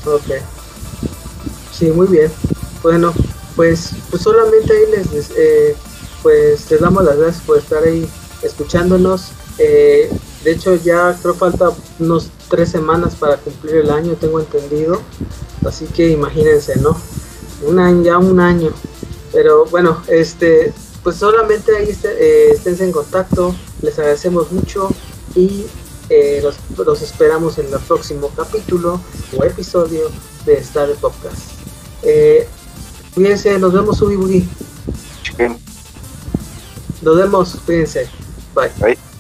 Ok. 0.05 0.41
Sí, 1.71 1.85
muy 1.91 2.07
bien. 2.07 2.31
Bueno, 2.83 3.13
pues, 3.61 3.91
pues 4.09 4.23
solamente 4.23 4.73
ahí 4.73 4.85
les, 5.13 5.29
eh, 5.37 5.75
pues 6.23 6.71
les 6.71 6.81
damos 6.81 7.03
las 7.03 7.15
gracias 7.15 7.43
por 7.43 7.59
estar 7.59 7.83
ahí 7.83 8.09
escuchándonos. 8.41 9.33
Eh, 9.59 10.11
de 10.43 10.51
hecho 10.51 10.73
ya 10.73 11.15
creo 11.21 11.35
falta 11.35 11.69
unos 11.99 12.31
tres 12.49 12.71
semanas 12.71 13.13
para 13.13 13.37
cumplir 13.37 13.75
el 13.75 13.91
año, 13.91 14.15
tengo 14.19 14.39
entendido. 14.39 14.99
Así 15.63 15.85
que 15.85 16.09
imagínense, 16.09 16.75
¿no? 16.77 16.99
Un 17.61 17.77
año, 17.77 18.01
ya 18.01 18.17
un 18.17 18.39
año. 18.39 18.71
Pero 19.31 19.65
bueno, 19.65 20.01
este, 20.07 20.73
pues 21.03 21.17
solamente 21.17 21.77
ahí 21.77 21.95
eh, 22.03 22.53
estén 22.55 22.81
en 22.81 22.91
contacto. 22.91 23.53
Les 23.83 23.99
agradecemos 23.99 24.51
mucho 24.51 24.89
y 25.35 25.67
los, 26.41 26.55
los, 26.83 27.01
esperamos 27.03 27.59
en 27.59 27.71
el 27.71 27.79
próximo 27.81 28.31
capítulo 28.35 28.99
o 29.37 29.43
episodio 29.43 30.09
de 30.47 30.55
Star 30.55 30.89
Podcast. 30.99 31.61
Cuídense, 33.13 33.59
nos 33.59 33.73
vemos, 33.73 34.01
Ubi 34.01 34.15
Boogie. 34.15 34.47
Nos 37.01 37.17
vemos, 37.17 37.57
cuídense. 37.65 38.07
Bye. 38.55 38.71
Bye. 38.79 39.10